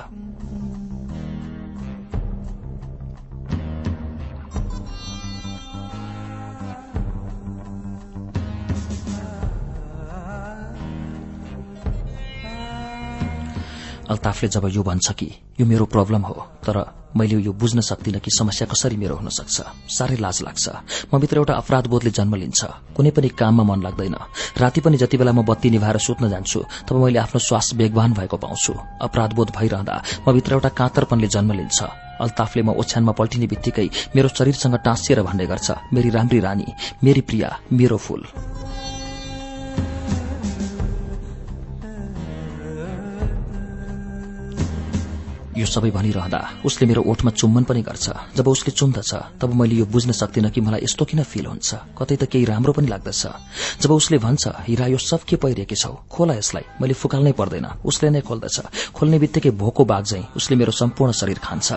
अल्ताफले 14.09 14.49
जब 14.49 14.65
यो 14.73 14.83
भन्छ 14.83 15.11
कि 15.11 15.29
यो 15.59 15.65
मेरो 15.65 15.85
प्रब्लम 15.85 16.21
हो 16.21 16.33
तर 16.65 16.77
मैले 17.17 17.37
यो 17.41 17.53
बुझ्न 17.53 17.81
सक्दिनँ 17.81 18.19
कि 18.21 18.31
समस्या 18.31 18.67
कसरी 18.67 18.97
मेरो 18.97 19.15
हुन 19.15 19.29
सक्छ। 19.29 19.61
साह्रै 19.89 20.17
लाज 20.17 20.41
लाग्छ। 20.45 20.65
म 21.13 21.19
भित्र 21.19 21.37
एउटा 21.37 21.53
अपराध 21.53 21.87
बोधले 21.87 22.11
जन्म 22.11 22.35
लिन्छ। 22.35 22.61
कुनै 22.97 23.11
पनि 23.11 23.29
काममा 23.29 23.63
मन 23.63 23.81
लाग्दैन। 23.81 24.15
राति 24.57 24.81
पनि 24.81 24.97
जति 24.97 25.17
बेला 25.17 25.31
म 25.31 25.41
बत्ती 25.45 25.69
निभाएर 25.69 25.97
सुत्न 25.97 26.29
जान्छु 26.29 26.59
तब 26.85 26.95
मैले 27.01 27.19
आफ्नो 27.19 27.39
श्वास 27.39 27.73
वेगवान 27.75 28.13
भएको 28.13 28.37
पाउँछु। 28.37 28.73
अपराध 29.01 29.33
बोध 29.33 29.49
भइरहँदा 29.57 29.95
म 30.27 30.33
भित्र 30.33 30.53
एउटा 30.53 30.69
काँतरपनले 30.69 31.27
जन्म 31.27 31.51
लिन्छ। 31.53 31.79
अल्ताफले 32.21 32.61
म 32.61 32.69
ओछ्यानमा 32.77 33.11
पल्टिने 33.13 33.47
बित्तिकै 33.47 33.89
मेरो 34.15 34.29
शरीरसँग 34.29 34.75
टाँसिएर 34.85 35.21
भन्ने 35.23 35.45
गर्छ 35.45 35.69
मेरी 35.93 36.09
राम्री 36.09 36.39
रानी 36.39 36.67
मेरी 37.03 37.21
प्रिया 37.21 37.49
मेरो 37.73 37.97
फूल। 37.97 38.21
यो 45.59 45.65
सबै 45.67 45.91
भनिरहँदा 45.91 46.39
उसले 46.63 46.87
मेरो 46.87 47.01
ओठमा 47.03 47.31
चुम्बन 47.35 47.63
पनि 47.67 47.81
गर्छ। 47.83 48.07
जब 48.37 48.47
उसले 48.47 48.71
चुम्दछ 48.71 49.11
तब 49.39 49.49
मैले 49.59 49.75
यो 49.75 49.85
बुझ्न 49.85 50.11
सक्दिनँ 50.15 50.51
कि 50.55 50.61
मलाई 50.61 50.81
यस्तो 50.87 51.05
किन 51.05 51.23
फिल 51.23 51.45
हुन्छ। 51.51 51.69
कतै 51.99 52.15
त 52.15 52.23
केही 52.31 52.45
राम्रो 52.47 52.71
पनि 52.73 52.87
लाग्दछ। 52.87 53.83
जब 53.83 53.91
उसले 53.91 54.17
भन्छ 54.23 54.43
हिरा 54.67 54.87
यो 54.87 54.97
सब 54.97 55.21
के 55.27 55.35
पहिरेकी 55.35 55.75
छौ? 55.75 55.91
खोला 56.07 56.33
यसलाई। 56.39 56.63
मैले 56.79 56.93
फुकाल्नै 56.95 57.33
पर्दैन। 57.35 57.67
उसले 57.83 58.09
नै 58.09 58.21
खोल्दछ। 58.23 58.95
खोल्ने 58.95 59.19
बित्तिकै 59.19 59.51
भोको 59.59 59.83
बाघ 59.83 60.03
झै 60.07 60.23
उसले 60.39 60.55
मेरो 60.55 60.71
सम्पूर्ण 60.71 61.11
शरीर 61.11 61.39
खान्छ। 61.43 61.67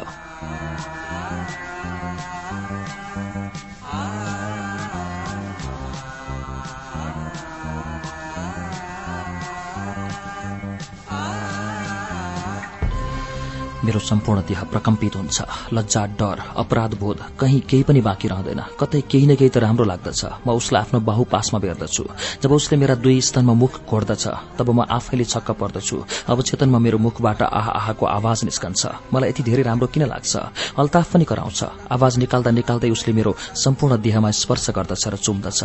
मेरो 13.85 13.99
सम्पूर्ण 14.01 14.41
देह 14.49 14.63
प्रकम्पित 14.73 15.17
हुन्छ। 15.17 15.43
लज्जा 15.73 16.03
डर 16.19 16.39
अपराध 16.57 16.95
बोध 17.01 17.19
कहीँ 17.41 17.61
केही 17.71 17.83
पनि 17.83 18.01
बाँकी 18.01 18.29
रहँदैन। 18.29 18.61
कतै 18.81 19.01
केही 19.11 19.27
न 19.27 19.35
केही 19.35 19.51
त 19.51 19.57
राम्रो 19.59 19.85
लाग्दछ। 19.85 20.47
म 20.47 20.51
उसलाई 20.55 20.83
आफ्नो 20.83 21.01
बाहु 21.01 21.25
पासमा 21.27 21.59
बेर्दछु 21.59 22.05
जब 22.43 22.53
उसले 22.53 22.79
मेरा 22.79 22.95
दुई 22.95 23.21
स्तनमा 23.21 23.53
मुख 23.53 23.75
घोड्दछ 23.87 24.25
तब 24.59 24.71
म 24.71 24.87
आफैले 24.89 25.25
छक्क 25.25 25.51
पर्दछु। 25.61 25.97
अब 26.31 26.43
चेतनमा 26.43 26.79
मेरो 26.79 26.99
मुखबाट 26.99 27.43
आह 27.43 27.69
आहाको 27.79 28.07
आवाज 28.07 28.45
निस्कन्छ। 28.45 29.13
मलाई 29.13 29.29
यति 29.31 29.43
धेरै 29.43 29.63
राम्रो 29.63 29.87
किन 29.87 30.07
लाग्छ? 30.07 30.33
अल्ताफ 30.79 31.13
पनि 31.13 31.25
कराउँछ। 31.25 31.61
आवाज 31.91 32.13
निकाल्दा 32.19 32.51
निकाल्दै 32.51 32.91
उसले 32.91 33.13
मेरो 33.13 33.35
सम्पूर्ण 33.55 34.01
देहमा 34.03 34.31
स्पर्श 34.31 34.71
गर्दछ 34.77 35.05
र 35.09 35.17
चुम्दछ। 35.17 35.61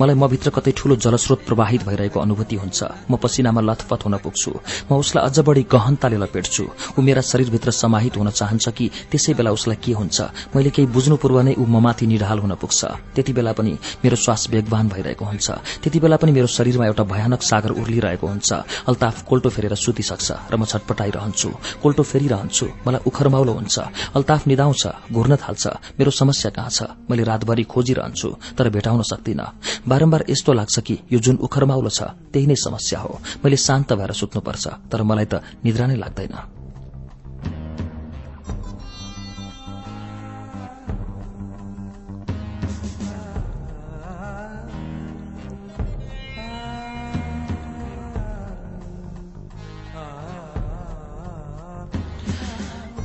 मलाई 0.00 0.16
म 0.16 0.28
भित्र 0.28 0.50
कतै 0.50 0.72
ठूलो 0.76 0.96
जलस्रोत 0.96 1.40
प्रवाहित 1.46 1.82
भइरहेको 1.88 2.20
अनुभूति 2.20 2.56
हुन्छ। 2.56 2.80
म 3.10 3.16
पसिनामा 3.16 3.60
लथपथ 3.60 4.00
हुन 4.04 4.16
पुग्छु। 4.18 4.50
म 4.90 4.96
उसलाई 4.96 5.24
अझ 5.24 5.38
बढी 5.40 5.62
गहनताले 5.72 6.16
लपेट्छु। 6.16 6.64
ऊ 6.98 7.00
मेरा 7.02 7.22
शरीर 7.22 7.50
भित्र 7.62 7.70
समाहित 7.70 8.16
हुन 8.18 8.30
चाहन्छ 8.34 8.68
कि 8.74 8.90
त्यसै 9.10 9.34
बेला 9.38 9.50
उसलाई 9.54 9.78
के 9.78 9.92
हुन्छ? 9.94 10.50
मैले 10.50 10.70
केही 10.74 10.90
बुझ्नु 10.90 11.14
पूर्व 11.14 11.38
नै 11.46 11.54
ऊ 11.54 11.62
ममाथि 11.62 12.06
निढाल 12.10 12.38
हुन 12.42 12.54
पुग्छ। 12.58 13.14
त्यति 13.14 13.32
बेला 13.32 13.52
पनि 13.54 13.78
मेरो 14.02 14.16
श्वास 14.18 14.50
वेगवान 14.50 14.88
भइरहेको 14.90 15.24
हुन्छ। 15.24 15.78
त्यति 15.78 15.98
बेला 16.02 16.16
पनि 16.18 16.32
मेरो 16.34 16.46
शरीरमा 16.50 16.86
एउटा 16.90 17.04
भयानक 17.06 17.42
सागर 17.42 17.70
उर्लिरहेको 17.78 18.26
हुन्छ। 18.26 18.50
अल्ताफ 18.90 19.22
कोल्टो 19.30 19.48
फेरेर 19.54 19.74
सुतिसक्छ 19.78 20.50
र 20.50 20.54
म 20.58 20.66
छटपटाइरहन्छु। 20.66 21.50
कोल्टो 21.78 22.02
फेरिरहन्छु। 22.02 22.66
मलाई 22.82 23.06
उखरमाउलो 23.06 23.52
हुन्छ। 23.54 23.76
अल्ताफ 24.18 24.42
निदाउँछ 24.50 24.82
घुर्न 25.14 25.32
थाल्छ। 25.38 25.64
मेरो 26.02 26.10
समस्या 26.10 26.50
कहाँ 26.50 26.70
छ? 26.74 26.78
मैले 27.06 27.22
रातभरि 27.22 27.62
खोजिरहन्छु 27.62 28.58
तर 28.58 28.66
भेटाउन 28.74 29.02
सक्दिनँ। 29.06 29.86
बारम्बार 29.86 30.24
यस्तो 30.34 30.50
लाग्छ 30.50 30.76
कि 30.82 30.98
यो 31.14 31.18
जुन 31.22 31.36
उखरमाउलो 31.46 31.90
छ 31.94 32.10
त्यही 32.34 32.46
नै 32.50 32.58
समस्या 32.58 32.98
हो। 33.06 33.22
मैले 33.38 33.56
शान्त 33.56 33.92
भएर 33.94 34.12
सुत्नुपर्छ 34.18 34.90
तर 34.90 35.02
मलाई 35.06 35.26
त 35.30 35.34
निद्रा 35.62 35.86
नै 35.86 35.96
लाग्दैन। 36.02 36.61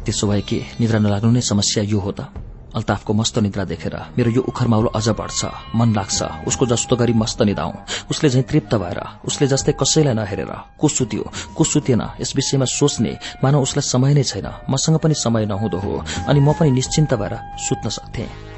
त्यसो 0.07 0.27
भए 0.27 0.41
के 0.47 0.59
निद्रा 0.79 0.99
नलाग्नु 1.03 1.31
नै 1.35 1.43
समस्या 1.43 1.83
यो 1.83 1.99
हो 1.99 2.11
त। 2.15 2.31
अल्ताफको 2.75 3.13
मस्त 3.13 3.37
निद्रा 3.39 3.63
देखेर 3.65 3.95
मेरो 4.17 4.29
यो 4.31 4.41
उखरमाउलो 4.47 4.89
अझ 4.95 5.07
बढ्छ 5.19 5.41
मन 5.75 5.89
लाग्छ 5.95 6.47
उसको 6.47 6.65
जस्तो 6.71 6.95
गरी 6.95 7.13
मस्त 7.13 7.41
निदाऊ 7.41 7.71
उसले 8.11 8.29
झैं 8.29 8.43
तृप्त 8.43 8.75
भएर 8.75 8.99
उसले 9.27 9.47
जस्तै 9.47 9.73
कसैलाई 9.75 10.13
नहेरेर 10.13 10.51
को 10.79 10.87
सुत्यो 10.87 11.23
को 11.57 11.63
सुतेन 11.63 12.03
यस 12.21 12.31
विषयमा 12.35 12.67
सोच्ने 12.69 13.13
मानव 13.43 13.65
उसलाई 13.67 13.89
समय 13.89 14.13
नै 14.13 14.23
छैन 14.23 14.47
मसँग 14.69 14.97
पनि 14.99 15.15
समय 15.17 15.45
नहुँदो 15.45 15.77
हो 15.79 15.93
अनि 16.27 16.39
म 16.39 16.53
पनि 16.53 16.71
निश्चिन्त 16.71 17.13
भएर 17.13 17.33
सुत्न 17.65 17.89
सक्थें। 17.89 18.56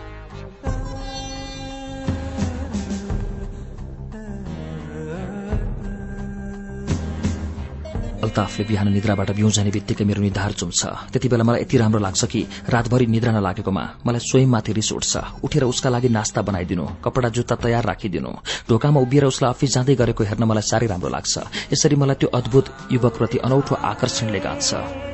अल्ताफले 8.30 8.63
बिहान 8.70 8.88
निद्राबाट 8.94 9.30
बिउजाने 9.34 9.72
बित्तिकै 9.74 10.06
मेरो 10.06 10.22
निधार 10.22 10.52
चुम्छ। 10.54 10.82
त्यति 11.10 11.28
बेला 11.34 11.44
मलाई 11.44 11.62
यति 11.65 11.78
राम्रो 11.82 12.00
लाग्छ 12.00 12.22
कि 12.30 12.42
रातभरि 12.70 13.06
निद्रा 13.10 13.32
नलागेकोमा 13.34 13.84
मलाई 14.06 14.22
स्वयंमाथि 14.22 14.72
रिस 14.78 14.92
उठ्छ। 14.94 15.13
उठेर 15.42 15.63
उसका 15.65 15.89
लागि 15.89 16.10
नास्ता 16.13 16.42
बनाइदिनु 16.46 16.86
कपड़ा 17.02 17.30
जुत्ता 17.34 17.56
तयार 17.58 17.84
राखिदिनु 17.89 18.32
ढोकामा 18.70 19.00
उभिएर 19.02 19.26
उसलाई 19.34 19.50
अफिस 19.50 19.70
जाँदै 19.74 19.96
गरेको 19.98 20.24
हेर्न 20.30 20.44
मलाई 20.46 20.62
साह्रै 20.62 20.88
राम्रो 20.94 21.10
लाग्छ। 21.10 21.74
यसरी 21.74 21.96
मलाई 21.98 22.15
त्यो 22.22 22.30
अद्भुत 22.30 22.65
युवकप्रति 22.94 23.38
अनौठो 23.42 23.76
आकर्षणले 23.76 24.39
गाँच्छ 24.46 25.09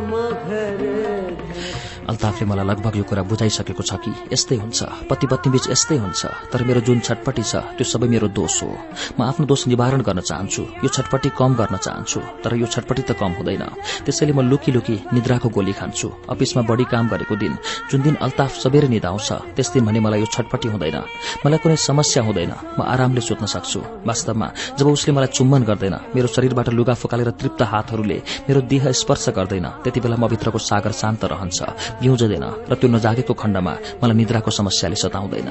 मह 0.00 1.37
अल्ताफले 2.08 2.46
मलाई 2.48 2.64
लगभग 2.64 2.96
यो 2.96 3.04
कुरा 3.04 3.22
बुझाइसकेको 3.28 3.82
छ 3.84 3.92
कि 4.00 4.12
यस्तै 4.32 4.56
हुन्छ। 4.56 4.78
पति 5.10 5.26
पत्नी 5.28 5.52
बीच 5.52 5.64
यस्तै 5.70 5.96
हुन्छ। 6.00 6.22
तर 6.52 6.64
मेरो 6.64 6.80
जुन 6.80 7.00
छटपटी 7.04 7.42
छ 7.42 7.56
त्यो 7.76 7.84
सबै 7.84 8.08
मेरो 8.08 8.28
दोष 8.32 8.62
हो। 8.62 8.70
म 9.18 9.28
आफ्नो 9.28 9.44
दोष 9.44 9.66
निवारण 9.68 10.00
गर्न 10.00 10.20
चाहन्छु। 10.24 10.62
यो 10.84 10.88
छटपटी 10.88 11.28
कम 11.36 11.54
गर्न 11.60 11.76
चाहन्छु। 11.76 12.20
तर 12.42 12.56
यो 12.56 12.66
छटपटी 12.66 13.02
त 13.02 13.12
कम 13.12 13.32
हुँदैन। 13.36 13.64
त्यसैले 14.08 14.32
म 14.32 14.40
लुकी 14.48 14.72
लुकी 14.72 14.96
निद्राको 15.12 15.48
गोली 15.52 15.72
खान्छु। 15.76 16.08
अफिसमा 16.32 16.62
बढी 16.64 16.84
काम 16.88 17.08
गरेको 17.12 17.34
दिन 17.36 17.52
जुन 17.90 18.00
दिन 18.02 18.14
अल्ताफ 18.24 18.52
सबेरै 18.56 18.88
निदाउँछ 18.88 19.28
त्यस 19.56 19.68
दिन 19.76 19.84
भने 19.84 20.00
मलाई 20.00 20.20
यो 20.24 20.28
छटपटी 20.32 20.68
हुँदैन। 20.72 20.96
मलाई 21.44 21.58
कुनै 21.60 21.76
समस्या 21.76 22.22
हुँदैन। 22.24 22.52
म 22.78 22.88
आरामले 22.88 23.20
सोध्न 23.20 23.44
सक्छु। 23.46 23.80
वास्तवमा 24.08 24.48
जब 24.80 24.86
उसले 24.88 25.12
मलाई 25.12 25.30
चुम्बन 25.36 25.62
गर्दैन 25.68 25.94
मेरो 26.16 26.28
शरीरबाट 26.32 26.68
लुगा 26.72 26.94
फुकालेर 26.96 27.30
तृप्त 27.36 27.60
हातहरूले 27.68 28.18
मेरो 28.48 28.60
देह 28.64 28.84
स्पर्श 28.96 29.28
गर्दैन 29.36 29.66
त्यति 29.84 30.00
बेला 30.00 30.16
म 30.16 30.24
भित्रको 30.32 30.58
सागर 30.58 30.92
शान्त 30.96 31.24
रहन्छ। 31.28 31.58
बिउजदैन 32.00 32.46
र 32.70 32.72
त्यो 32.80 32.88
नजागेको 32.94 33.34
खण्डमा 33.34 33.72
मलाई 34.00 34.16
निद्राको 34.20 34.50
समस्याले 34.58 34.96
सताउँदैन। 35.02 35.48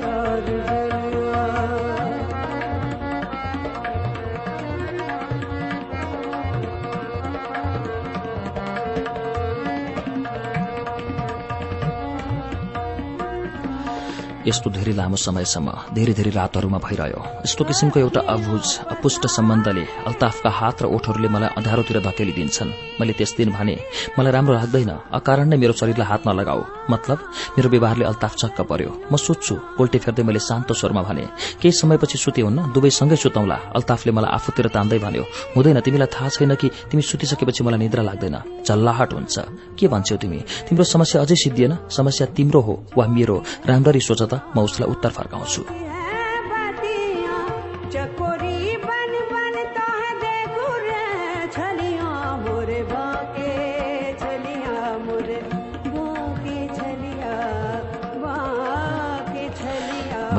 यस्तो 14.48 14.70
धेरै 14.72 14.94
लामो 14.96 15.18
समयसम्म 15.20 15.68
धेरै 15.92 16.14
धेरै 16.16 16.32
रातहरूमा 16.32 16.80
भइरह्यो। 16.80 17.22
यस्तो 17.44 17.64
किसिमको 17.68 18.00
एउटा 18.00 18.22
अभुज 18.34 18.68
अपुष्ट 18.96 19.24
सम्बन्धले 19.28 19.84
अल्ताफका 20.08 20.50
हात 20.50 20.78
र 20.82 20.86
ओठहरूले 20.96 21.30
मलाई 21.36 21.50
अँध्यारोतिर 21.60 21.98
धकेलिदिन्छन्। 22.08 22.72
मैले 23.00 23.14
त्यस 23.20 23.32
दिन 23.38 23.50
भने 23.52 23.76
मलाई 24.16 24.32
राम्रो 24.32 24.54
लाग्दैन 24.56 24.92
अकारण 25.20 25.48
नै 25.52 25.58
मेरो 25.60 25.74
शरीरलाई 25.76 26.08
हात 26.08 26.22
नलगाऊ। 26.28 26.62
मतलब 26.88 27.18
मेरो 27.58 27.68
व्यवहारले 27.70 28.06
अल्ताफ 28.08 28.34
चक्क 28.42 28.60
पर्यो। 28.72 28.92
म 29.12 29.16
सुत्छु 29.20 29.56
पोल्टी 29.78 29.98
फेर्दै 30.00 30.24
मैले 30.24 30.40
शान्त 30.40 30.72
स्वरमा 30.72 31.02
भने 31.04 31.26
केही 31.60 31.72
समयपछि 31.76 32.18
सुते 32.18 32.42
हुन्न? 32.48 32.72
दुवै 32.72 32.90
सँगै 32.90 33.20
सुतौंला। 33.20 33.58
अल्ताफले 33.76 34.12
मलाई 34.16 34.32
आफूतिर 34.32 34.68
तान्दै 34.72 35.00
भन्यो 35.04 35.24
हुँदैन 35.56 35.80
तिमीलाई 35.84 36.08
थाहा 36.08 36.30
छैन 36.32 36.56
कि 36.56 36.68
तिमी 36.88 37.04
सुतिसकेपछि 37.04 37.62
मलाई 37.68 37.80
निद्रा 37.84 38.04
लाग्दैन। 38.10 38.64
झल्लाहट 38.64 39.12
हुन्छ। 39.14 39.36
के 39.76 39.86
भन्छौ 39.92 40.16
तिमी? 40.24 40.40
तिम्रो 40.72 40.84
समस्या 40.88 41.22
अझै 41.22 41.36
सिद्धिएन? 41.36 41.92
समस्या 41.92 42.26
तिम्रो 42.32 42.60
हो 42.64 42.74
वा 42.96 43.06
मेरो? 43.12 43.36
राम्ररी 43.68 44.00
सोच 44.00 44.22
त। 44.32 44.37
म 44.56 44.60
उसलाई 44.60 44.88
उत्तर 44.92 45.10
फर्काउँछु। 45.10 45.62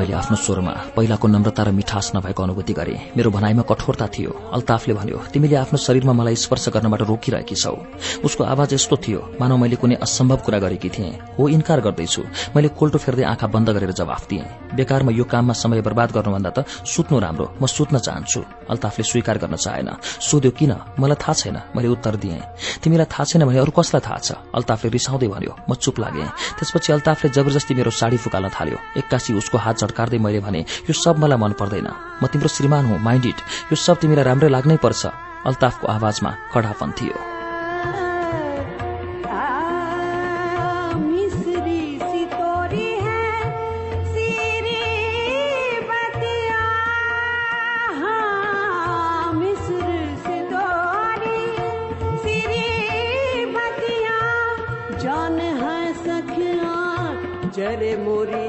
मैले 0.09 0.17
आफ्नो 0.17 0.37
स्वरमा 0.41 0.73
पहिलाको 0.97 1.27
नम्रता 1.29 1.63
र 1.63 1.69
मिठास 1.69 2.11
नभएको 2.17 2.41
अनुभूति 2.41 2.73
गरे। 2.73 3.13
मेरो 3.13 3.29
भनाइमा 3.29 3.61
कठोरता 3.61 4.07
थियो। 4.09 4.31
अल्ताफले 4.57 4.93
भन्यो 4.97 5.17
तिमीले 5.29 5.55
आफ्नो 5.61 5.77
शरीरमा 5.77 6.13
मलाई 6.17 6.35
स्पर्श 6.35 6.73
गर्नबाट 6.73 7.01
रोकिरहेकी 7.05 7.53
छौ। 7.53 7.77
उसको 8.25 8.43
आवाज 8.43 8.73
यस्तो 8.73 8.95
थियो 8.97 9.37
मानव 9.37 9.57
मैले 9.61 9.77
कुनै 9.77 10.01
असम्भव 10.01 10.37
कुरा 10.41 10.59
गरेकी 10.65 10.89
थिएँ। 10.89 11.37
हो 11.37 11.47
इन्कार 11.53 11.79
गर्दैछु। 11.85 12.21
मैले 12.57 12.73
कोल्टो 12.73 12.97
फेर्दै 12.97 13.23
आँखा 13.29 13.47
बन्द 13.53 13.69
गरेर 13.69 13.91
जवाफ 13.93 14.25
दिएँ। 14.29 14.73
बेकारमा 14.73 15.11
यो 15.13 15.23
काममा 15.29 15.53
समय 15.53 15.81
बर्बाद 15.85 16.09
गर्नुभन्दा 16.17 16.49
त 16.57 16.65
सुत्नु 16.65 17.19
राम्रो। 17.21 17.45
म 17.61 17.65
सुत्न 17.69 18.01
चाहन्छु। 18.01 18.41
अल्ताफले 18.65 19.03
स्वीकार 19.05 19.37
गर्न 19.37 19.55
चाहेन। 19.61 19.89
सोध्यो 20.01 20.51
किन? 20.57 20.73
मलाई 20.97 21.21
थाहा 21.21 21.33
छैन। 21.37 21.57
मैले 21.77 21.87
उत्तर 21.93 22.15
दिएँ। 22.17 22.41
तिमीलाई 22.81 23.05
थाहा 23.13 23.23
छैन 23.29 23.45
भने 23.45 23.61
अरू 23.61 23.71
कसलाई 23.77 24.01
थाहा 24.01 24.17
छ? 24.17 24.29
अल्ताफले 24.57 24.89
रिसाउँदै 24.89 25.27
भन्यो। 25.29 25.53
म 25.69 25.73
चुप 25.77 25.99
लागे। 26.01 26.25
त्यसपछि 26.57 26.89
अल्ताफले 26.97 27.29
जबरजस्ती 27.29 27.73
मेरो 27.77 27.91
साडी 27.93 28.17
फुकाल्न 28.17 28.49
थाल्यो। 28.49 28.77
एक्कासी 28.97 29.33
उसको 29.37 29.57
हात 29.57 29.77
झट्कार्दै 29.99 30.19
मैले 30.23 30.39
भने 30.39 30.59
यो 30.87 30.93
सब 30.95 31.19
मलाई 31.19 31.39
मन 31.43 31.51
पर्दैन। 31.59 31.87
म 32.23 32.27
तिम्रो 32.31 32.47
श्रीमान 32.47 32.83
हुँ 32.87 32.99
माइन्ड 33.03 33.25
इट 33.25 33.39
यो 33.71 33.75
सब 33.75 33.99
तिमीलाई 33.99 34.23
राम्रै 34.23 34.49
लाग्नै 34.55 34.77
पर्छ। 34.79 35.11
अल्ताफको 35.43 35.87
आवाजमा 35.87 36.31
कडापन 36.55 36.91
थियो। 36.95 37.17
जरे 57.59 57.95
मोरी 57.99 58.47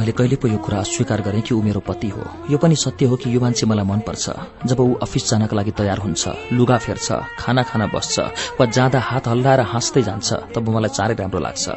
मैले 0.00 0.12
कहिले 0.16 0.36
पो 0.40 0.48
यो 0.48 0.56
कुरा 0.56 0.78
अस्वीकार 0.80 1.20
गरेँ 1.20 1.40
कि 1.44 1.52
ऊ 1.54 1.60
मेरो 1.60 1.80
पति 1.84 2.08
हो। 2.08 2.24
यो 2.50 2.58
पनि 2.58 2.76
सत्य 2.76 3.06
हो 3.06 3.16
कि 3.20 3.34
यो 3.34 3.40
मान्छे 3.40 3.66
मलाई 3.68 3.84
मनपर्छ। 3.84 4.30
जब 4.64 4.80
ऊ 4.80 4.94
अफिस 4.96 5.28
जानका 5.30 5.56
लागि 5.56 5.70
तयार 5.76 5.98
हुन्छ 6.00 6.56
लुगा 6.56 6.76
फेर्छ 6.80 7.36
खाना 7.36 7.62
खाना 7.68 7.86
बस्छ 7.92 8.18
वा 8.56 8.64
जाँदा 8.66 9.00
हात 9.00 9.28
हल्लाएर 9.28 9.60
हाँस्दै 9.60 10.02
जान्छ 10.02 10.56
तब 10.56 10.68
मलाई 10.72 10.88
चाँडै 10.88 11.14
राम्रो 11.20 11.40
लाग्छ। 11.40 11.68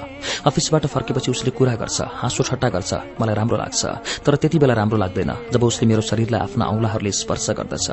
अफिसबाट 0.48 0.86
फर्केपछि 0.88 1.32
उसले 1.32 1.52
कुरा 1.52 1.76
गर्छ 1.76 2.00
हाँसो 2.24 2.44
ठट्टा 2.48 2.70
गर्छ 2.72 2.92
मलाई 3.20 3.36
राम्रो 3.36 3.58
लाग्छ। 3.60 3.82
तर 4.24 4.36
त्यति 4.40 4.60
बेला 4.60 4.74
राम्रो 4.74 4.98
लाग्दैन 5.04 5.32
जब 5.52 5.64
उसले 5.64 5.88
मेरो 5.92 6.02
शरीरलाई 6.02 6.42
आफ्ना 6.48 6.66
औंलाहरूले 6.66 7.12
स्पर्श 7.12 7.50
गर्दछ। 7.60 7.88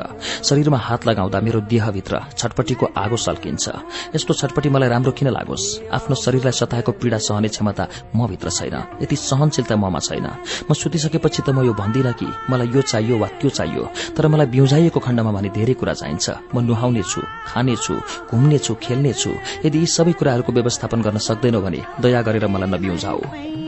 शरीरमा 0.47 0.77
हात 0.79 1.07
लगाउँदा 1.07 1.39
मेरो 1.43 1.59
देहभित्र 1.67 2.23
छटपट्टिको 2.39 2.85
आगो 2.95 3.17
सल्किन्छ। 3.19 3.65
यस्तो 4.15 4.33
छटपट्टि 4.33 4.69
मलाई 4.71 4.89
राम्रो 4.95 5.11
किन 5.11 5.27
लागोस्? 5.29 5.91
आफ्नो 5.91 6.15
शरीरलाई 6.15 6.55
सताएको 6.55 6.91
पीड़ा 6.95 7.17
सहने 7.19 7.47
क्षमता 7.51 7.87
म 8.15 8.27
भित्र 8.31 8.49
छैन। 8.49 8.75
यति 9.03 9.15
सहनशीलता 9.17 9.75
ममा 9.75 9.99
छैन। 9.99 10.20
छैन 10.21 10.65
म 10.69 10.73
सुतिसकेपछि 10.73 11.41
त 11.41 11.49
म 11.49 11.65
यो 11.65 11.73
भन्दिनँ 11.73 12.13
कि 12.13 12.27
मलाई 12.49 12.69
यो 12.75 12.81
चाहियो 12.81 13.17
वा 13.17 13.27
त्यो 13.41 13.49
चाहियो 13.49 13.83
तर 14.15 14.27
मलाई 14.27 14.47
बिउजाइएको 14.53 14.99
खण्डमा 14.99 15.31
भने 15.31 15.49
धेरै 15.49 15.73
कुरा 15.73 15.93
चाहिन्छ। 15.93 16.25
म 16.53 16.57
नुहाउनेछु 16.61 17.21
खानेछु 17.49 17.93
घुम्नेछु 18.29 18.73
खेल्नेछु। 18.83 19.31
यदि 19.65 19.77
यी 19.79 19.87
सबै 19.87 20.13
कुराहरूको 20.19 20.51
व्यवस्थापन 20.53 20.99
गर्न 21.01 21.17
सक्दैनौ 21.17 21.61
भने 21.61 21.79
दया 22.01 22.21
गरेर 22.21 22.45
मलाई 22.47 22.69
नबिउजाऊ। 22.69 23.60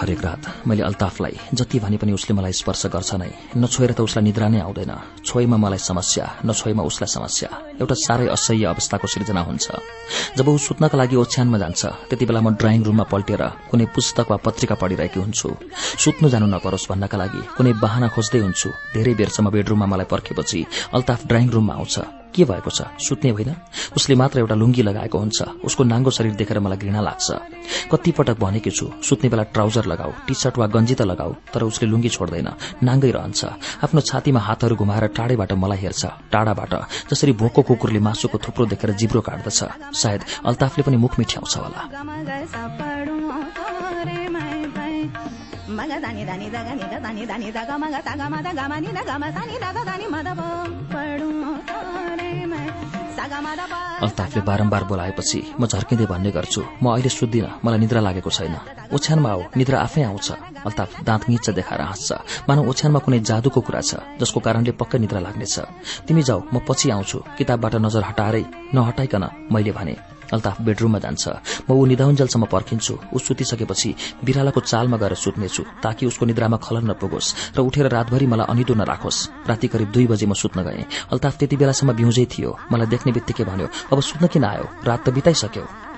हरेक 0.00 0.20
रात। 0.24 0.66
मैले 0.66 0.82
अल्ताफलाई 0.82 1.36
जति 1.54 1.78
भने 1.78 1.96
पनि 2.00 2.12
उसले 2.12 2.32
मलाई 2.32 2.52
स्पर्श 2.56 2.86
गर्छ 2.88 3.14
नै। 3.20 3.30
नछोएर 3.56 3.92
त 3.92 4.00
उसलाई 4.00 4.24
निद्रा 4.24 4.48
नै 4.48 4.60
आउँदैन। 4.64 4.92
छोइमा 5.24 5.56
मलाई 5.60 5.78
समस्या 5.78 6.24
नछोइमा 6.48 6.82
उसलाई 6.82 7.10
समस्या। 7.12 7.48
एउटा 7.80 7.94
साह्रै 7.94 8.26
असह्य 8.32 8.64
अवस्थाको 8.72 9.06
सृजना 9.06 9.40
हुन्छ। 9.44 9.66
जब 10.40 10.48
ऊ 10.48 10.56
सुत्नका 10.56 10.96
लागि 10.96 11.16
ओछ्यानमा 11.20 11.58
जान्छ 11.60 11.80
त्यति 12.08 12.24
बेला 12.24 12.40
म 12.40 12.56
ड्राइङ 12.56 12.80
रूममा 12.88 13.04
पल्टेर 13.12 13.42
कुनै 13.68 13.86
पुस्तक 13.92 14.26
वा 14.30 14.36
पत्रिका 14.40 14.74
पढिरहेकी 14.80 15.20
हुन्छु। 15.20 15.48
सुत्नु 16.00 16.28
जानु 16.32 16.46
नपरोस् 16.48 16.88
भन्नका 16.88 17.16
लागि 17.20 17.40
कुनै 17.56 17.72
बाहना 17.76 18.08
खोज्दै 18.08 18.40
हुन्छु। 18.40 18.68
धेरै 18.96 19.12
बेरसम्म 19.20 19.52
बेडरूममा 19.52 19.86
मलाई 19.92 20.08
पर्खेपछि 20.08 20.60
अल्ताफ 20.96 21.20
ड्राइङ 21.28 21.46
रूममा 21.52 21.74
आउँछ। 21.76 22.19
के 22.34 22.44
भएको 22.44 22.70
छ? 22.70 22.82
सुत्ने 22.98 23.30
होइन? 23.30 23.54
उसले 23.96 24.14
मात्र 24.14 24.38
एउटा 24.38 24.54
लुङ्गी 24.54 24.82
लगाएको 24.82 25.18
हुन्छ। 25.18 25.38
उसको 25.64 25.82
नाङ्गो 25.84 26.10
शरीर 26.10 26.34
देखेर 26.34 26.58
मलाई 26.60 26.78
घृणा 26.78 27.00
लाग्छ। 27.00 27.28
कति 27.92 28.10
पटक 28.12 28.38
भनेकी 28.38 28.70
छु 28.70 28.86
सुत्ने 29.02 29.28
बेला 29.30 29.42
ट्राउजर 29.54 29.84
लगाऊ 29.86 30.12
टी 30.26 30.34
सर्ट 30.34 30.58
वा 30.58 30.66
गन्जी 30.66 30.94
त 30.94 31.02
लगाऊ 31.02 31.32
तर 31.52 31.62
उसले 31.66 31.88
लुङ्गी 31.90 32.08
छोड्दैन 32.08 32.48
नाङ्गै 32.82 33.10
रहन्छ। 33.10 33.40
आफ्नो 33.84 34.00
छातीमा 34.00 34.40
हातहरू 34.40 34.74
घुमाएर 34.76 35.06
टाढैबाट 35.16 35.52
मलाई 35.52 35.78
हेर्छ 35.78 36.02
टाढाबाट 36.30 36.72
जसरी 37.10 37.32
भोको 37.32 37.62
कुकुरले 37.62 38.00
मासुको 38.00 38.38
थुप्रो 38.38 38.66
देखेर 38.72 38.90
जिब्रो 38.94 39.20
काट्दछ। 39.20 39.60
सायद 39.92 40.20
अल्ताफले 40.46 40.82
पनि 40.86 40.96
मुख 40.96 41.18
मिठ्याउँछ 41.18 41.56
होला। 41.56 41.80
अल्ताफले 54.00 54.40
बारम्बार 54.42 54.84
बोलाएपछि 54.84 55.38
म 55.60 55.66
झर्किँदै 55.66 56.06
भन्ने 56.06 56.30
गर्छु 56.32 56.62
म 56.82 56.86
अहिले 56.90 57.10
सुत्दिन 57.10 57.46
मलाई 57.64 57.78
निद्रा 57.78 58.00
लागेको 58.00 58.30
छैन 58.30 58.54
ओछ्यानमा 58.90 59.30
आऊ 59.30 59.40
निद्रा 59.56 59.78
आफै 59.80 60.02
आउँछ 60.02 60.28
अल्ताफ 60.66 60.90
दाँत 61.04 61.22
मिच्च 61.30 61.46
देखाएर 61.52 61.82
हाँस्छ 61.82 62.10
मानव 62.48 62.68
ओछ्यानमा 62.70 63.00
कुनै 63.04 63.18
जादुको 63.22 63.60
कुरा 63.60 63.80
छ 63.80 63.92
जसको 64.20 64.38
कारणले 64.40 64.72
पक्कै 64.74 64.98
निद्रा 64.98 65.20
लाग्नेछ 65.20 65.56
तिमी 66.06 66.22
जाऊ 66.22 66.40
म 66.54 66.56
पछि 66.68 66.86
आउँछु 66.90 67.18
किताबबाट 67.38 67.74
नजर 67.86 68.02
हटाएरै 68.10 68.44
नहटाइकन 68.74 69.24
मैले 69.52 69.72
भने 69.72 69.94
अल्ताफ 70.32 70.56
बेडरूममा 70.62 70.98
जान्छ। 70.98 71.24
म 71.66 71.70
ऊ 71.72 71.84
निधाउन्जेलसम्म 71.90 72.44
पर्खिन्छु। 72.46 72.94
ऊ 73.14 73.18
सुतिसकेपछि 73.18 73.90
बिरालाको 74.24 74.60
चालमा 74.60 74.96
गएर 74.96 75.14
सुत्नेछु 75.14 75.62
ताकि 75.82 76.06
उसको 76.06 76.24
निद्रामा 76.26 76.56
खलन 76.64 76.84
नपुगोस् 76.90 77.56
र 77.56 77.58
उठेर 77.60 77.86
रातभरि 77.90 78.26
मलाई 78.26 78.46
अनिदो 78.52 78.74
नराखोस्। 78.74 79.18
राति 79.48 79.66
करिब 79.68 79.88
दुई 79.90 80.06
बजे 80.06 80.26
म 80.26 80.34
सुत्न 80.34 80.62
गएँ। 80.62 80.84
अल्ताफ 81.12 81.34
त्यति 81.38 81.56
बेलासम्म 81.56 81.92
बिउजै 81.98 82.26
थियो। 82.30 82.50
मलाई 82.72 82.86
देख्ने 82.86 83.10
बित्तिकै 83.12 83.44
भन्यो 83.44 83.66
अब 83.92 83.98
सुत्न 84.00 84.26
किन 84.32 84.44
आयो? 84.44 84.64
रात 84.86 85.00
त 85.04 85.08
बिताइसक्यो। 85.10 85.89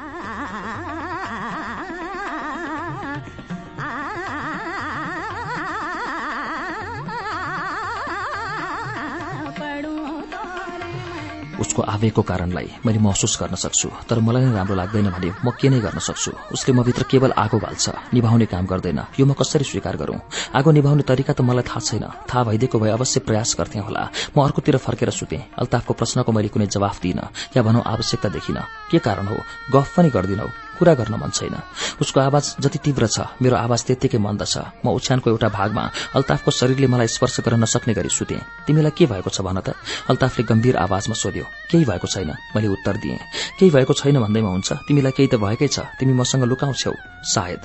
उसको 11.60 11.82
आवेगको 11.82 12.22
कारणलाई 12.22 12.68
मैले 12.86 12.98
महसुस 12.98 13.36
गर्न 13.40 13.54
सक्छु 13.54 13.88
तर 14.08 14.20
मलाई 14.20 14.44
नै 14.44 14.52
राम्रो 14.54 14.74
लाग्दैन 14.74 15.10
भने 15.10 15.28
म 15.44 15.50
के 15.60 15.68
नै 15.68 15.80
गर्न 15.80 15.98
सक्छु? 15.98 16.32
उसले 16.52 16.72
म 16.74 16.82
भित्र 16.82 17.02
केवल 17.10 17.32
आगो 17.36 17.58
बाल्छ 17.58 18.14
निभाउने 18.14 18.46
काम 18.46 18.66
गर्दैन। 18.66 19.00
यो 19.20 19.26
म 19.26 19.32
कसरी 19.32 19.64
स्वीकार 19.64 19.96
गरौं? 19.96 20.18
आगो 20.54 20.70
निभाउने 20.70 21.02
तरिका 21.02 21.32
त 21.32 21.40
मलाई 21.40 21.64
थाहा 21.68 21.80
छैन। 21.80 22.04
थाहा 22.28 22.42
भइदिएको 22.44 22.78
भए 22.78 22.90
अवश्य 22.90 23.20
प्रयास 23.20 23.56
गर्थे 23.58 23.78
होला। 23.78 24.02
म 24.36 24.42
अर्कोतिर 24.42 24.76
फर्केर 24.76 25.10
सुते। 25.10 25.38
अल्ताफको 25.58 25.92
प्रश्नको 25.94 26.32
मैले 26.32 26.48
कुनै 26.48 26.66
जवाफ 26.66 27.02
दिइन 27.02 27.20
या 27.56 27.62
भनौं 27.62 27.82
आवश्यकता 27.82 28.28
देखिन। 28.28 28.58
के 28.90 28.98
कारण 28.98 29.26
हो? 29.26 29.36
गफ 29.72 29.96
पनि 29.96 30.10
गर्दिनौ 30.10 30.48
कुरा 30.78 30.94
गर्न 30.94 31.14
मन 31.14 31.30
छैन। 31.30 31.54
उसको 32.00 32.20
आवाज 32.20 32.44
जति 32.60 32.78
तीव्र 32.84 33.06
छ 33.06 33.18
मेरो 33.42 33.56
आवाज 33.56 33.80
त्यत्तिकै 33.84 34.18
मन्द 34.18 34.42
छ। 34.44 34.56
म 34.84 34.92
ओछ्यानको 34.96 35.30
एउटा 35.30 35.48
भागमा 35.48 35.84
अल्ताफको 36.16 36.50
शरीरले 36.50 36.86
मलाई 36.86 37.08
स्पर्श 37.08 37.40
गर्न 37.46 37.62
नसक्ने 37.62 37.92
गरी 37.94 38.08
सुते। 38.08 38.38
तिमीलाई 38.66 38.92
के 38.96 39.06
भएको 39.06 39.30
छ 39.30 39.40
भन 39.42 39.60
त? 39.60 39.74
अल्ताफले 40.10 40.42
गम्भीर 40.44 40.76
आवाजमा 40.76 41.14
सोध्यो 41.14 41.44
केही 41.70 41.84
भएको 41.84 42.06
छैन? 42.06 42.30
मैले 42.56 42.68
उत्तर 42.68 42.96
दिएँ। 43.02 43.18
केही 43.58 43.70
भएको 43.70 43.92
छैन 43.92 44.20
भन्दैमा 44.20 44.50
हुन्छ। 44.50 44.70
तिमीलाई 44.88 45.12
केही 45.16 45.28
त 45.28 45.34
भएकै 45.38 45.68
छ। 45.68 45.78
तिमी 45.98 46.12
मसँग 46.12 46.44
लुकाउँछौ। 46.44 46.92
सायद। 47.22 47.60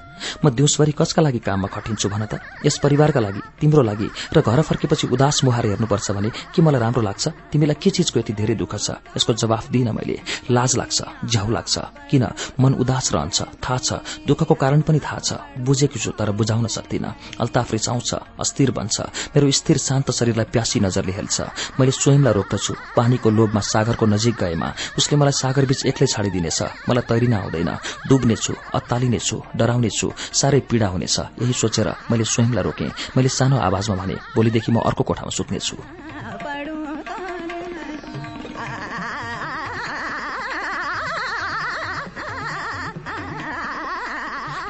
म 0.46 0.50
दिउँसभरि 0.54 0.94
कसका 0.94 1.22
लागि 1.22 1.40
काममा 1.42 1.68
खटिन्छु 1.68 2.10
भन 2.10 2.26
त? 2.30 2.38
यस 2.66 2.78
परिवारका 2.78 3.20
लागि 3.20 3.42
तिम्रो 3.62 3.82
लागि 3.82 4.08
र 4.34 4.38
घर 4.42 4.62
फर्केपछि 4.62 5.08
उदास 5.14 5.44
मुहार 5.44 5.66
हेर्नुपर्छ 5.66 6.08
भने 6.12 6.30
के 6.54 6.62
मलाई 6.62 6.82
राम्रो 6.82 7.02
लाग्छ? 7.02 7.26
तिमीलाई 7.52 7.78
के 7.82 7.90
चिजको 7.90 8.20
यति 8.20 8.34
धेरै 8.34 8.56
दुःख 8.56 8.74
छ? 8.78 9.02
यसको 9.18 9.34
जवाफ 9.34 9.70
दिन 9.74 9.90
मैले। 9.98 10.18
लाज 10.54 10.72
लाग्छ 10.78 10.98
झ्याउ 11.26 11.50
लाग्छ। 11.50 11.76
किन? 12.10 12.24
मन 12.62 12.74
उदास 12.82 12.97
रहन्छ। 13.06 13.40
थाहा 13.64 13.78
छ। 13.78 13.90
दुःखको 14.28 14.54
कारण 14.54 14.82
पनि 14.82 15.00
थाहा 15.00 15.20
छ। 15.20 15.30
बुझेको 15.60 15.98
छु 16.00 16.12
तर 16.18 16.32
बुझाउन 16.32 16.68
सक्दिन। 16.68 17.06
अल्ताफ 17.40 17.72
रिसाउँछ 17.72 18.12
अस्थिर 18.40 18.72
बन्छ। 18.72 18.96
मेरो 19.36 19.46
स्थिर 19.52 19.78
शान्त 19.78 20.12
शरीरलाई 20.12 20.48
प्यासी 20.54 20.80
नजरले 20.80 21.14
हेल्छ 21.14 21.38
मैले 21.80 21.92
स्वयंलाई 21.92 22.34
रोक्दछु। 22.34 22.74
पानीको 22.98 23.30
लोभमा 23.30 23.62
सागरको 23.62 24.06
नजिक 24.06 24.36
गएमा। 24.36 24.70
उसले 24.98 25.16
मलाई 25.18 25.36
सागरबीच 25.42 25.86
एक्लै 25.86 26.08
छाडिदिनेछ। 26.08 26.60
मलाई 26.90 27.04
तैरिन 27.10 27.34
आउँदैन। 27.34 27.72
डुब्नेछु 28.10 28.54
अत्तालिनेछु 28.74 29.38
डराउनेछु। 29.56 30.08
साह्रै 30.34 30.60
पीड़ा 30.70 30.88
हुनेछ। 30.88 31.18
यही 31.42 31.54
सोचेर 31.54 31.88
मैले 32.12 32.26
स्वयंलाई 32.26 32.64
रोकेँ। 32.64 32.92
मैले 33.16 33.30
सानो 33.30 33.58
आवाजमा 33.58 33.96
भने 33.96 34.16
भोलिदेखि 34.36 34.72
म 34.72 34.78
अर्को 34.82 35.04
कोठामा 35.04 35.32
सुत्नेछु। 35.32 35.78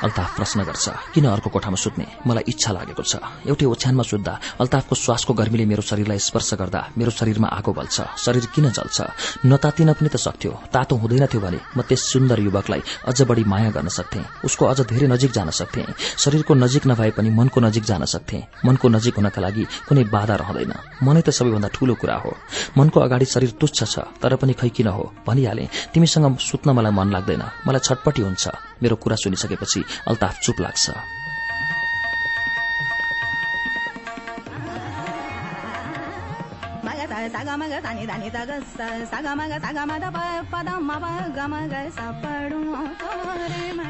अल्ताफ 0.04 0.36
प्रश्न 0.38 0.64
गर्छ 0.64 0.86
किन 1.14 1.26
अर्को 1.26 1.50
कोठामा 1.50 1.78
सुत्ने? 1.78 2.06
मलाई 2.28 2.44
इच्छा 2.48 2.72
लागेको 2.72 3.04
छ। 3.04 3.18
एउटै 3.50 3.66
ओछ्यानमा 3.66 4.04
सुत्दा 4.04 4.34
अल्ताफको 4.62 4.96
श्वासको 4.96 5.34
गर्मीले 5.34 5.66
मेरो 5.66 5.82
शरीरलाई 5.82 6.20
स्पर्श 6.20 6.54
गर्दा 6.54 6.82
मेरो 6.98 7.12
शरीरमा 7.12 7.48
आगो 7.48 7.72
बल्छ। 7.74 7.98
शरीर 8.18 8.46
किन 8.54 8.70
जल्छ? 8.78 8.98
नतातिन 9.46 9.94
पनि 9.98 10.10
त 10.10 10.16
सक्थ्यो। 10.18 10.52
तातो 10.70 10.96
हुँदैन 11.02 11.26
थियो 11.26 11.42
भने 11.42 11.60
म 11.78 11.82
त्यस 11.82 12.02
सुन्दर 12.14 12.40
युवकलाई 12.46 12.82
अझ 13.10 13.22
बढी 13.26 13.44
माया 13.44 13.70
गर्न 13.74 13.90
सक्थें। 13.90 14.46
उसको 14.46 14.64
अझ 14.66 14.80
धेरै 14.86 15.08
नजिक 15.08 15.32
जान 15.34 15.50
सक्थें। 15.50 15.86
शरीरको 15.98 16.54
नजिक 16.54 16.84
नभए 16.88 17.12
पनि 17.18 17.30
मनको 17.34 17.60
नजिक 17.62 17.84
जान 17.84 18.06
सक्थें। 18.06 18.42
मनको 18.66 18.86
नजिक 18.90 19.18
हुनका 19.18 19.42
लागि 19.42 19.64
कुनै 19.88 20.04
बाधा 20.14 20.36
रहँदैन। 20.36 20.74
मनै 21.02 21.22
त 21.26 21.30
सबैभन्दा 21.34 21.70
ठूलो 21.74 21.94
कुरा 21.98 22.16
हो। 22.22 22.32
मनको 22.78 22.98
अगाडि 23.02 23.26
शरीर 23.26 23.52
तुच्छ 23.58 23.80
छ 23.84 24.06
तर 24.22 24.36
पनि 24.38 24.54
खै 24.54 24.70
किन 24.70 24.88
हो? 24.94 25.04
भनिहाले 25.26 25.66
तिमीसँग 25.94 26.38
सुत्न 26.38 26.72
मलाई 26.78 26.94
मन 26.94 27.08
लाग्दैन। 27.10 27.44
मलाई 27.66 27.82
छटपटी 27.82 28.22
हुन्छ। 28.22 28.46
मेरो 28.78 28.96
कुरा 28.96 29.16
सुनिसकेपछि 29.18 29.82
अल्ताफ 30.08 30.40
चुप 30.40 30.62
लाग्छ। 30.62 30.90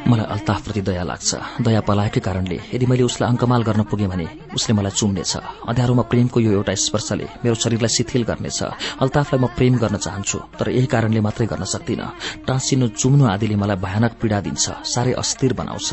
मलाई 0.07 0.25
अल्ताफप्रति 0.25 0.81
दया 0.81 1.03
लाग्छ। 1.03 1.29
दया 1.67 1.81
पलाएकै 1.83 2.19
कारणले 2.23 2.57
यदि 2.73 2.85
मैले 2.88 3.03
उसलाई 3.03 3.27
अङ्कमाल 3.29 3.61
गर्न 3.67 3.81
पुगेँ 3.91 4.07
भने 4.07 4.27
उसले 4.55 4.73
मलाई 4.73 4.93
चुम्नेछ। 4.95 5.33
अँध्यारोमा 5.67 6.03
प्रेमको 6.07 6.39
यो 6.39 6.51
एउटा 6.57 6.73
स्पर्शले 6.88 7.27
मेरो 7.43 7.55
शरीरलाई 7.55 7.91
शिथिल 7.91 8.23
गर्नेछ। 8.23 8.59
अल्ताफलाई 9.03 9.39
म 9.43 9.45
प्रेम 9.57 9.73
गर्न 9.83 9.97
चाहन्छु 9.99 10.38
तर 10.59 10.67
यही 10.71 10.88
कारणले 10.88 11.19
मात्रै 11.19 11.47
गर्न 11.51 11.63
सक्दिन। 11.67 12.01
टाँसिनु 12.47 12.88
चुम्नु 12.95 13.23
आदिले 13.27 13.55
मलाई 13.59 13.77
भयानक 13.83 14.13
पीड़ा 14.21 14.39
दिन्छ 14.47 14.65
साह्रै 14.88 15.13
अस्थिर 15.19 15.53
बनाउँछ। 15.59 15.89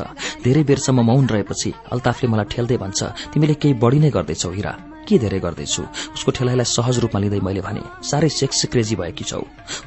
धेरै 0.47 0.63
बेरसम्म 0.63 1.01
मौन 1.03 1.27
रहेपछि 1.27 1.71
अल्ताफले 1.93 2.27
मलाई 2.31 2.47
ठेल्दै 2.55 2.77
भन्छ 2.79 3.01
तिमीले 3.35 3.55
केही 3.59 3.75
बढ़ी 3.83 3.99
नै 3.99 4.11
गर्दैछौ 4.15 4.51
हिरा। 4.55 4.94
के 5.05 5.19
धेरै 5.19 5.39
गर्दैछु? 5.41 5.83
उसको 6.17 6.31
ठेलाइलाई 6.33 6.65
सहज 6.65 6.99
रूपमा 7.05 7.21
लिँदै 7.21 7.41
मैले 7.41 7.61
भने 7.61 7.83
साह्रै 8.03 8.29
सेक्स 8.29 8.65
क्रेजी 8.73 8.97
भएकी 8.97 9.25
छौ। 9.25 9.43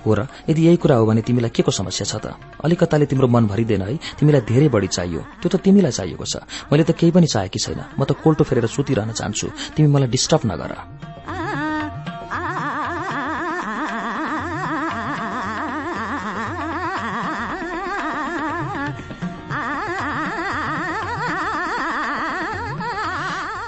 हो 0.06 0.14
र 0.14 0.28
यदि 0.50 0.62
यही 0.68 0.78
कुरा 0.78 0.96
हो 0.96 1.06
भने 1.06 1.22
तिमीलाई 1.22 1.50
के 1.50 1.62
को 1.66 1.72
समस्या 1.72 2.06
छ 2.06 2.16
त? 2.22 2.38
अलिकताले 2.64 3.06
तिम्रो 3.06 3.28
मन 3.28 3.48
भरिँदैन 3.48 3.82
है 3.82 3.98
तिमीलाई 4.20 4.42
धेरै 4.46 4.68
बढ़ी 4.70 4.88
चाहियो। 4.88 5.22
त्यो 5.42 5.50
त 5.50 5.56
तिमीलाई 5.62 5.92
चाहिएको 5.92 6.26
छ। 6.26 6.36
मैले 6.72 6.84
त 6.84 6.92
केही 6.98 7.12
पनि 7.12 7.28
चाहेकी 7.28 7.60
छैन। 7.60 7.82
म 8.00 8.02
त 8.06 8.16
कोल्टो 8.16 8.44
फेरेर 8.46 8.66
सुतिरहन 8.70 9.12
चाहन्छु। 9.12 9.48
तिमी 9.76 9.88
मलाई 9.92 10.10
डिस्टर्ब 10.10 10.42
नगर। 10.46 10.97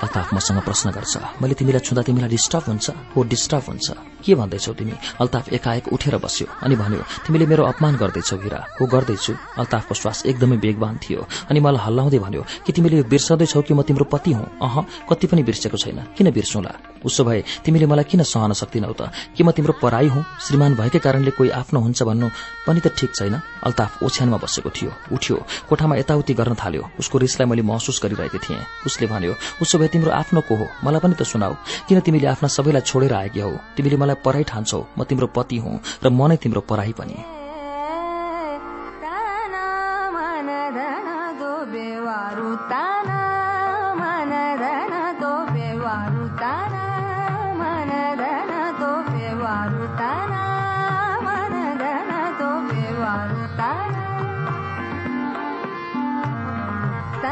अल्ताफ 0.09 0.33
मसँग 0.33 0.59
प्रश्न 0.65 0.89
गर्छ। 0.89 1.17
मैले 1.37 1.53
तिमीलाई 1.53 1.85
छुँदा 1.85 2.01
तिमीलाई 2.01 2.29
डिस्टर्ब 2.33 2.63
हुन्छ 2.65 2.89
हो 3.13 3.23
डिस्टर्ब 3.29 3.63
हुन्छ। 3.69 3.87
के 4.25 4.35
भन्दैछौ 4.35 4.73
तिमी? 4.73 4.93
अल्ताफ 5.21 5.53
एकाएक 5.53 5.93
उठेर 5.93 6.17
बस्यो 6.17 6.47
अनि 6.65 6.75
भन्यो 6.75 7.03
तिमीले 7.29 7.45
मेरो 7.45 7.63
अपमान 7.63 7.95
गर्दैछौ 7.95 8.37
हिरा 8.41 8.59
हो 8.81 8.85
गर्दैछु। 8.89 9.33
अल्ताफको 9.61 9.93
श्वास 9.93 10.25
एकदमै 10.25 10.57
बेगवान 10.57 10.97
थियो 10.97 11.21
अनि 11.49 11.59
मलाई 11.61 11.85
हल्लाउँदै 11.85 12.19
भन्यो 12.25 12.41
कि 12.65 12.71
तिमीले 12.73 12.97
यो 12.97 13.03
बिर्सँदैछौ 13.05 13.61
कि 13.61 13.73
म 13.73 13.85
तिम्रो 13.85 14.05
पति 14.09 14.33
हुँ? 14.33 14.49
अह 14.59 14.75
कति 15.05 15.27
पनि 15.29 15.43
बिर्सेको 15.45 15.77
छैन। 15.77 16.17
किन 16.17 16.31
बिर्सौँला? 16.33 16.73
उसो 17.05 17.23
भए 17.23 17.43
तिमीले 17.63 17.85
मलाई 17.85 18.03
किन 18.09 18.23
सहन 18.25 18.53
सक्दिनौ 18.57 18.91
त? 18.97 19.13
कि 19.37 19.43
म 19.45 19.51
तिम्रो 19.53 19.77
पराई 19.77 20.09
हुँ? 20.09 20.25
श्रीमान 20.41 20.75
भएकै 20.75 20.99
कारणले 20.99 21.31
कोही 21.37 21.49
आफ्नो 21.53 21.79
हुन्छ 21.79 22.03
भन्नु 22.03 22.27
पनि 22.65 22.79
त 22.81 22.91
ठिक 22.97 23.13
छैन। 23.13 23.39
अल्ताफ 23.63 24.03
ओछ्यानमा 24.03 24.37
बसेको 24.41 24.69
थियो 24.73 24.91
उठ्यो 25.13 25.37
कोठामा 25.69 25.95
यताउति 25.95 26.33
गर्न 26.33 26.57
थाल्यो। 26.59 26.83
उसको 26.99 27.17
रिसलाई 27.23 27.47
मैले 27.47 27.61
महसुस 27.61 28.01
गरिरहेको 28.03 28.37
थिएँ। 28.41 28.59
उसले 28.83 29.07
भन्यो 29.07 29.33
उसो 29.63 29.77
भए 29.79 29.87
तिम्रो 29.87 30.08
आफ्नो 30.11 30.41
को 30.41 30.55
हो? 30.55 30.67
मलाई 30.83 30.99
पनि 30.99 31.15
त 31.15 31.23
सुनाऊ। 31.23 31.53
किन 31.87 31.99
तिमीले 31.99 32.27
आफ्ना 32.27 32.47
सबैलाई 32.49 32.81
छोडेर 32.81 33.13
आएकी 33.13 33.39
हौ? 33.39 33.51
तिमीले 33.77 33.97
मलाई 33.97 34.15
पराई 34.25 34.43
ठान्छौ। 34.43 34.85
म 34.99 35.03
तिम्रो 35.03 35.27
पति 35.27 35.57
हुँ 35.57 35.79
र 36.03 36.09
म 36.09 36.27
नै 36.27 36.37
तिम्रो 36.37 36.61
पराई 36.61 36.91
पनि। 36.91 37.38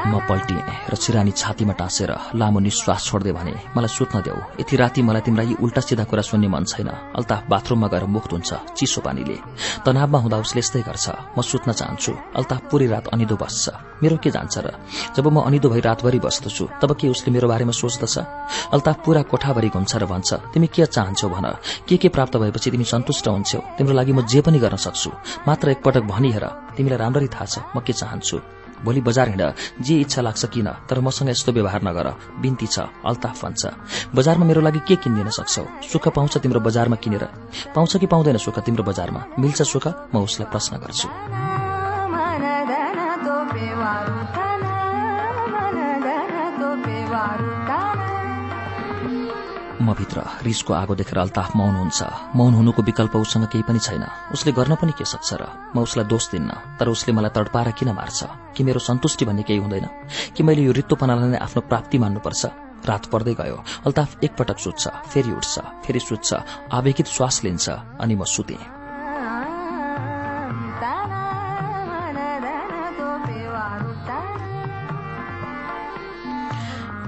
म 0.07 0.19
पल्टिएँ 0.29 0.63
र 0.91 0.95
चिरानी 0.95 1.31
छातीमा 1.31 1.73
टाँसेर 1.75 2.11
लामो 2.39 2.59
निश्वास 2.59 3.05
छोड्दै 3.07 3.31
भने 3.31 3.53
मलाई 3.75 3.91
सुत्न 3.91 4.21
देऊ 4.23 4.39
यति 4.59 4.75
राति 4.77 5.01
मलाई 5.03 5.21
तिमीलाई 5.27 5.47
यी 5.47 5.55
उल्टा 5.59 5.81
सिधा 5.83 6.03
कुरा 6.09 6.21
सुन्ने 6.23 6.47
मन 6.47 6.63
छैन। 6.63 6.89
अल्ताफ 7.19 7.43
बाथरूममा 7.51 7.87
गएर 7.91 8.05
मुख 8.07 8.25
हुन्छ 8.31 8.49
चिसो 8.77 9.01
पानीले। 9.03 9.37
तनावमा 9.85 10.19
हुँदा 10.23 10.37
उसले 10.43 10.59
यस्तै 10.59 10.81
गर्छ 10.87 11.05
म 11.37 11.41
सुत्न 11.41 11.71
चाहन्छु। 11.71 12.11
अल्ताफ 12.39 12.61
पूरै 12.71 12.87
रात 12.87 13.05
अनिदो 13.13 13.35
बस्छ। 13.35 13.65
मेरो 14.01 14.17
के 14.23 14.29
जान्छ 14.31 14.55
र? 14.63 14.67
जब 15.15 15.27
म 15.27 15.43
अनिदो 15.43 15.69
भई 15.69 15.81
रातभरि 15.83 16.19
बस्दछु 16.23 16.65
तब 16.81 16.91
के 16.95 17.07
उसले 17.11 17.29
मेरो 17.33 17.47
बारेमा 17.47 17.73
सोच्दछ? 17.75 18.15
अल्ताफ 18.75 18.97
पूरा 19.05 19.21
कोठाभरि 19.31 19.69
घुम्छ 19.75 19.91
र 19.95 20.05
भन्छ 20.07 20.29
तिमी 20.53 20.67
के 20.71 20.85
चाहन्छौ 20.85 21.27
भन? 21.29 21.45
के 21.87 21.97
के 21.97 22.07
प्राप्त 22.09 22.37
भएपछि 22.37 22.71
तिमी 22.71 22.85
सन्तुष्ट 22.87 23.27
हुन्छौ 23.27 23.59
तिम्रो 23.77 23.93
लागि 23.93 24.13
म 24.13 24.21
जे 24.25 24.41
पनि 24.41 24.59
गर्न 24.59 24.77
सक्छु। 24.79 25.11
मात्र 25.47 25.69
एकपटक 25.75 26.03
भनिहेर 26.07 26.45
तिमीलाई 26.77 26.97
राम्ररी 26.97 27.27
थाहा 27.27 27.45
छ 27.45 27.55
म 27.75 27.79
के 27.81 27.93
चाहन्छु? 27.93 28.56
भोलि 28.83 29.01
बजार 29.01 29.29
हिँड। 29.29 29.53
जे 29.81 29.99
इच्छा 29.99 30.21
लाग्छ 30.21 30.45
किन 30.45 30.67
तर 30.89 30.99
मसँग 30.99 31.29
यस्तो 31.29 31.51
व्यवहार 31.51 31.81
नगर। 31.83 32.07
बिन्ती 32.41 32.67
छ 32.67 32.79
अल्ताफ 33.05 33.45
भन्छ। 33.45 33.65
बजारमा 34.15 34.45
मेरो 34.45 34.61
लागि 34.61 34.79
के 34.87 34.95
किनिदिन 34.95 35.29
सक्छौ? 35.29 35.65
सुख 35.91 36.07
पाउँछ 36.07 36.37
तिम्रो 36.37 36.59
बजारमा 36.59 36.95
किनेर। 36.95 37.23
पाउँछ 37.75 37.97
कि 37.97 38.05
पाउँदैन 38.05 38.37
सुख 38.37 38.59
तिम्रो 38.59 38.83
बजारमा? 38.83 39.25
मिल्छ 39.39 39.61
सुख? 39.61 39.87
म 40.15 40.23
उसलाई 40.23 40.51
प्रश्न 40.51 40.77
गर्छु। 40.77 41.66
म 49.81 49.93
भित्र 49.93 50.21
रिसको 50.43 50.73
आगो 50.73 50.95
देखेर 50.95 51.17
अल्ताफ 51.19 51.55
मौन 51.55 51.75
हुन्छ 51.75 52.03
मौन 52.35 52.53
हुनुको 52.53 52.81
विकल्प 52.83 53.15
उसँग 53.15 53.45
केही 53.47 53.63
पनि 53.63 53.79
छैन 53.79 54.05
उसले 54.33 54.51
गर्न 54.51 54.75
पनि 54.75 54.91
के 54.97 55.05
सक्छ 55.05 55.33
र 55.33 55.43
म 55.75 55.85
उसलाई 55.85 56.05
दोष 56.07 56.29
दिन्न 56.31 56.51
तर 56.79 56.89
उसले 56.89 57.13
मलाई 57.13 57.31
तडपाएर 57.31 57.71
किन 57.77 57.91
मार्छ 57.93 58.19
कि 58.57 58.63
मेरो 58.63 58.79
सन्तुष्टि 58.81 59.25
भन्ने 59.25 59.43
केही 59.43 59.59
हुँदैन 59.59 59.87
कि 60.33 60.43
मैले 60.43 60.61
यो 60.63 60.71
रित्तोपनालाई 60.73 61.29
नै 61.29 61.37
आफ्नो 61.39 61.61
प्राप्ति 61.69 61.97
मान्नुपर्छ 61.97 62.45
रात 62.85 63.05
पर्दै 63.11 63.33
गयो 63.35 63.57
अल्ताफ 63.85 64.23
एकपटक 64.23 64.57
सुत्छ 64.59 64.87
फेरि 65.13 65.31
उठ्छ 65.33 65.53
फेरि 65.85 65.99
सुत्छ 65.99 66.33
आवेगित 66.73 67.07
श्वास 67.13 67.43
लिन्छ 67.43 67.69
अनि 68.01 68.15
म 68.15 68.23
सुतेँ 68.25 68.77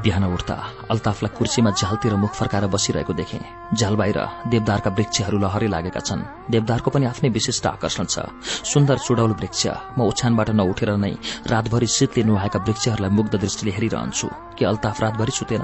बिहान 0.10 0.26
उठ्दा 0.26 0.56
अल्ताफलाई 0.90 1.38
कुर्सीमा 1.38 1.72
झ्यालतिर 1.78 2.14
मुख 2.18 2.34
फर्काएर 2.34 2.66
बसिरहेको 2.74 3.14
देखे। 3.14 3.40
झ्याल 3.78 3.96
बाहिर 3.96 4.20
देवदारका 4.50 4.90
वृक्षहरू 4.98 5.38
लहरै 5.38 5.70
लागेका 5.70 6.02
छन्। 6.02 6.50
देवदारको 6.50 6.90
पनि 6.90 7.06
आफ्नै 7.06 7.30
विशिष्ट 7.30 7.66
आकर्षण 7.78 8.06
छ। 8.10 8.26
सुन्दर 8.74 8.98
चुडौल 9.06 9.32
वृक्ष। 9.38 9.62
म 9.94 10.10
ओछ्यानबाट 10.10 10.50
नउठेर 10.58 10.90
नै 10.98 11.14
रातभरि 11.46 11.88
शीतले 11.88 12.24
नुहाएका 12.26 12.60
वृक्षहरूलाई 12.66 13.12
मुग्ध 13.14 13.34
दृष्टिले 13.38 13.72
हेरिरहन्छु। 13.78 14.28
कि 14.60 14.66
अल्ताफ 14.66 15.02
रातभरि 15.02 15.32
सुतेन। 15.32 15.64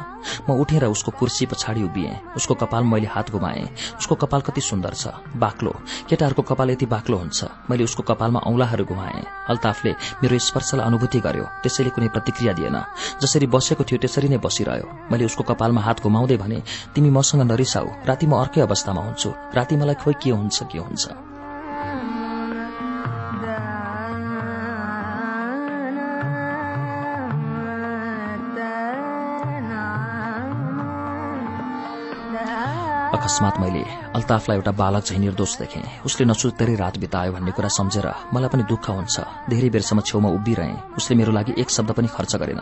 म 0.49 0.55
उठेर 0.55 0.85
उसको 0.85 1.11
कुर्सी 1.11 1.45
पछाडि 1.45 1.83
उभिएँ। 1.83 2.15
उसको 2.35 2.53
कपाल 2.55 2.83
मैले 2.83 3.07
हात 3.07 3.31
घुमाएँ। 3.31 3.67
उसको 3.99 4.15
कपाल 4.15 4.41
कति 4.41 4.61
सुन्दर 4.61 4.93
छ। 4.93 5.07
बाक्लो। 5.35 5.73
केटाहरूको 6.09 6.41
कपाल 6.41 6.69
यति 6.71 6.85
बाक्लो 6.85 7.17
हुन्छ। 7.17 7.43
मैले 7.69 7.83
उसको 7.83 8.03
कपालमा 8.03 8.39
औंलाहरू 8.39 8.85
घुमाएँ। 8.85 9.23
अल्ताफले 9.49 9.91
मेरो 10.23 10.39
स्पर्शलाई 10.39 10.85
अनुभूति 10.87 11.19
गर्यो। 11.19 11.45
त्यसैले 11.63 11.89
कुनै 11.89 12.07
प्रतिक्रिया 12.07 12.53
दिएन। 12.53 12.77
जसरी 13.21 13.47
बसेको 13.47 13.83
थियो 13.83 13.99
त्यसरी 13.99 14.27
नै 14.29 14.37
बसिरह्यो। 14.37 15.11
मैले 15.11 15.25
उसको 15.25 15.43
कपालमा 15.43 15.81
हात 15.81 16.01
घुमाउँदै 16.01 16.37
भने 16.37 16.63
तिमी 16.95 17.09
मसँग 17.09 17.41
नरिसाऊ। 17.51 17.87
राति 18.07 18.25
म 18.25 18.39
अर्कै 18.39 18.61
अवस्थामा 18.61 19.01
हुन्छु। 19.01 19.29
राति 19.53 19.75
मलाई 19.75 19.95
खोइ 19.95 20.13
के 20.23 20.29
हुन्छ 20.29 20.63
के 20.71 20.79
हुन्छ? 20.79 21.24
अकस्मात 33.25 33.59
मैले 33.59 33.81
अल्ताफलाई 34.13 34.57
एउटा 34.57 34.71
बालक 34.77 35.03
झै 35.09 35.17
निर्दोष 35.17 35.51
देखेँ। 35.57 36.05
उसले 36.05 36.25
नसुतेरै 36.29 36.75
रात 36.77 36.95
बितायो 37.01 37.31
भन्ने 37.33 37.51
कुरा 37.57 37.69
सम्झेर 37.73 38.07
मलाई 38.33 38.49
पनि 38.53 38.63
दुःख 38.69 38.85
हुन्छ। 38.85 39.17
धेरै 39.49 39.69
बेरसम्म 39.73 40.01
छेउमा 40.05 40.29
उभिरहेँ। 40.37 40.93
उसले 40.93 41.13
मेरो 41.17 41.31
लागि 41.33 41.53
एक 41.57 41.69
शब्द 41.73 41.91
पनि 41.97 42.07
खर्च 42.13 42.35
गरेन। 42.37 42.61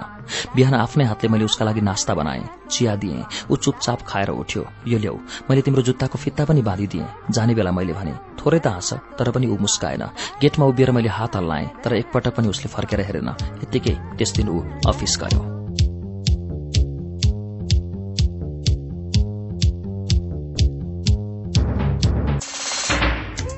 बिहान 0.56 0.74
आफ्नै 0.80 1.06
हातले 1.12 1.28
मैले 1.28 1.46
उसका 1.52 1.66
लागि 1.68 1.82
नास्ता 1.84 2.14
बनाएँ 2.16 2.48
चिया 2.72 2.96
दिएँ 2.96 3.52
ऊ 3.52 3.56
चुपचाप 3.60 4.00
खाएर 4.08 4.30
उठ्यो। 4.32 4.64
यो 4.88 4.98
ल्याउ 5.04 5.18
मैले 5.52 5.62
तिम्रो 5.68 5.82
जुत्ताको 5.84 6.18
फित्ता 6.18 6.46
पनि 6.48 6.62
बाँधिदिएँ 6.64 7.12
जाने 7.28 7.54
बेला 7.60 7.72
मैले 7.76 7.94
भने। 7.94 8.16
थोरै 8.40 8.60
त 8.64 8.68
हाँस 8.72 9.20
तर 9.20 9.36
पनि 9.36 9.52
ऊ 9.52 9.60
मुस्काएन। 9.60 10.04
गेटमा 10.40 10.66
उभिएर 10.72 10.92
मैले 10.96 11.12
हात 11.12 11.36
हल्लाएँ 11.36 11.68
तर 11.84 11.94
एकपटक 12.00 12.40
पनि 12.40 12.48
उसले 12.48 12.72
फर्केर 12.72 13.02
हेरेन। 13.04 13.36
यत्तिकै 13.64 13.96
त्यस 14.16 14.32
दिन 14.40 14.48
ऊ 14.48 14.64
अफिस 14.88 15.20
गयो। 15.24 15.53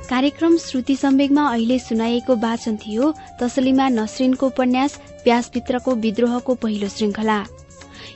कार्यक्रम 0.10 0.58
श्रुति 0.58 0.96
सम्वेगमा 0.96 1.44
अहिले 1.50 1.78
सुनाइएको 1.80 2.36
वाचन 2.36 2.76
थियो 2.78 3.12
तसलीमा 3.40 3.88
नसरिनको 3.90 4.48
उपन्यास 4.48 4.98
प्यासभित्रको 5.24 5.96
विद्रोहको 5.96 6.56
पहिलो 6.56 6.90
श्रृंखला 6.90 7.38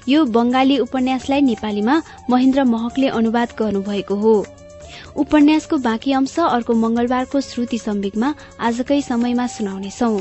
यो 0.09 0.23
बंगाली 0.35 0.77
उपन्यासलाई 0.79 1.41
नेपालीमा 1.41 2.01
महेन्द्र 2.29 2.63
महकले 2.63 3.07
अनुवाद 3.09 3.49
गर्नुभएको 3.59 4.15
हो। 4.15 4.33
उपन्यासको 5.17 5.77
बाँकी 5.77 6.11
अंश 6.13 6.39
अर्को 6.39 6.73
मंगलबारको 6.75 7.41
श्रुति 7.41 7.77
सम्वेगमा 7.77 8.33
आजकै 8.59 9.01
समयमा 9.01 9.47
सुनाउनेछौ। 9.47 10.13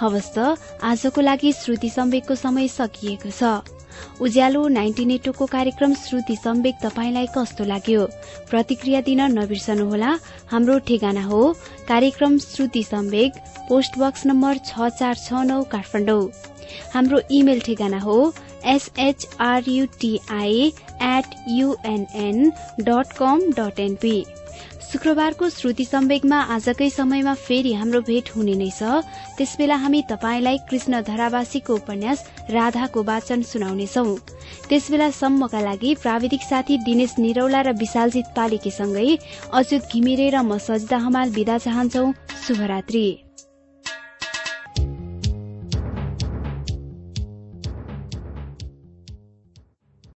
हवस् 0.00 0.38
आजको 0.82 1.20
लागि 1.20 1.52
श्रुति 1.52 1.90
सम्वेकको 1.90 2.34
समय 2.34 2.68
सकिएको 2.68 3.30
छ। 3.30 3.42
उज्यालो 4.20 4.62
नाइन्टी 4.68 5.04
नेटोको 5.04 5.46
कार्यक्रम 5.46 5.94
श्रुति 5.94 6.36
सम्वेक 6.36 6.74
तपाईँलाई 6.82 7.26
कस्तो 7.38 7.64
लाग्यो? 7.64 8.02
प्रतिक्रिया 8.50 9.00
दिन 9.00 9.20
नबिर्सनुहोला। 9.38 10.10
हाम्रो 10.50 10.78
ठेगाना 10.78 11.24
हो। 11.24 11.40
कार्यक्रम 11.88 12.38
Shruti 12.38 12.82
Sambeg 12.82 13.32
post 13.68 13.98
box 13.98 14.26
number 14.26 14.54
छ 14.66 14.88
चार 14.98 15.14
छ 15.14 15.32
नौ 15.44 15.62
काठमाडौँ। 15.72 16.24
हाम्रो 16.94 17.18
इमेल 17.30 17.60
ठेगाना 17.60 17.98
हो। 17.98 18.16
SHRUTI 18.66 20.56
at 21.02 21.26
UNN 21.48 22.38
dot 22.80 23.12
com 23.12 23.40
dot 23.58 23.80
NP 23.80 24.18
शुक्रबारको 24.94 25.48
श्रुति 25.50 25.84
सम्वेगमा 25.84 26.36
आजकै 26.54 26.88
समयमा 26.90 27.32
फेरि 27.34 27.72
हाम्रो 27.74 28.00
भेट 28.06 28.28
हुने 28.30 28.54
नै 28.54 28.70
छ। 28.70 29.02
त्यसबेला 29.34 29.76
हामी 29.82 30.02
तपाईँलाई 30.06 30.58
कृष्ण 30.70 31.00
धरावासीको 31.02 31.74
उपन्यास 31.74 32.22
राधाको 32.54 33.02
वाचन 33.02 33.42
सुनाउनेछौ। 33.42 34.06
त्यसबेला 34.70 35.10
सम्मका 35.10 35.60
लागि 35.66 35.94
प्राविधिक 35.98 36.42
साथी 36.46 36.78
दिनेश 36.86 37.18
निरौला 37.18 37.60
र 37.66 37.74
विशालजित 37.74 38.30
पालिकेसँगै 38.38 39.18
अच्युत 39.50 39.82
घिमिरे 39.90 40.30
र 40.30 40.46
म 40.46 40.62
सजिता 40.62 41.02
हमाल 41.10 41.30
विदा 41.34 41.58
चाहन्छौ। 41.58 42.06
शुभरात्री। 42.46 43.23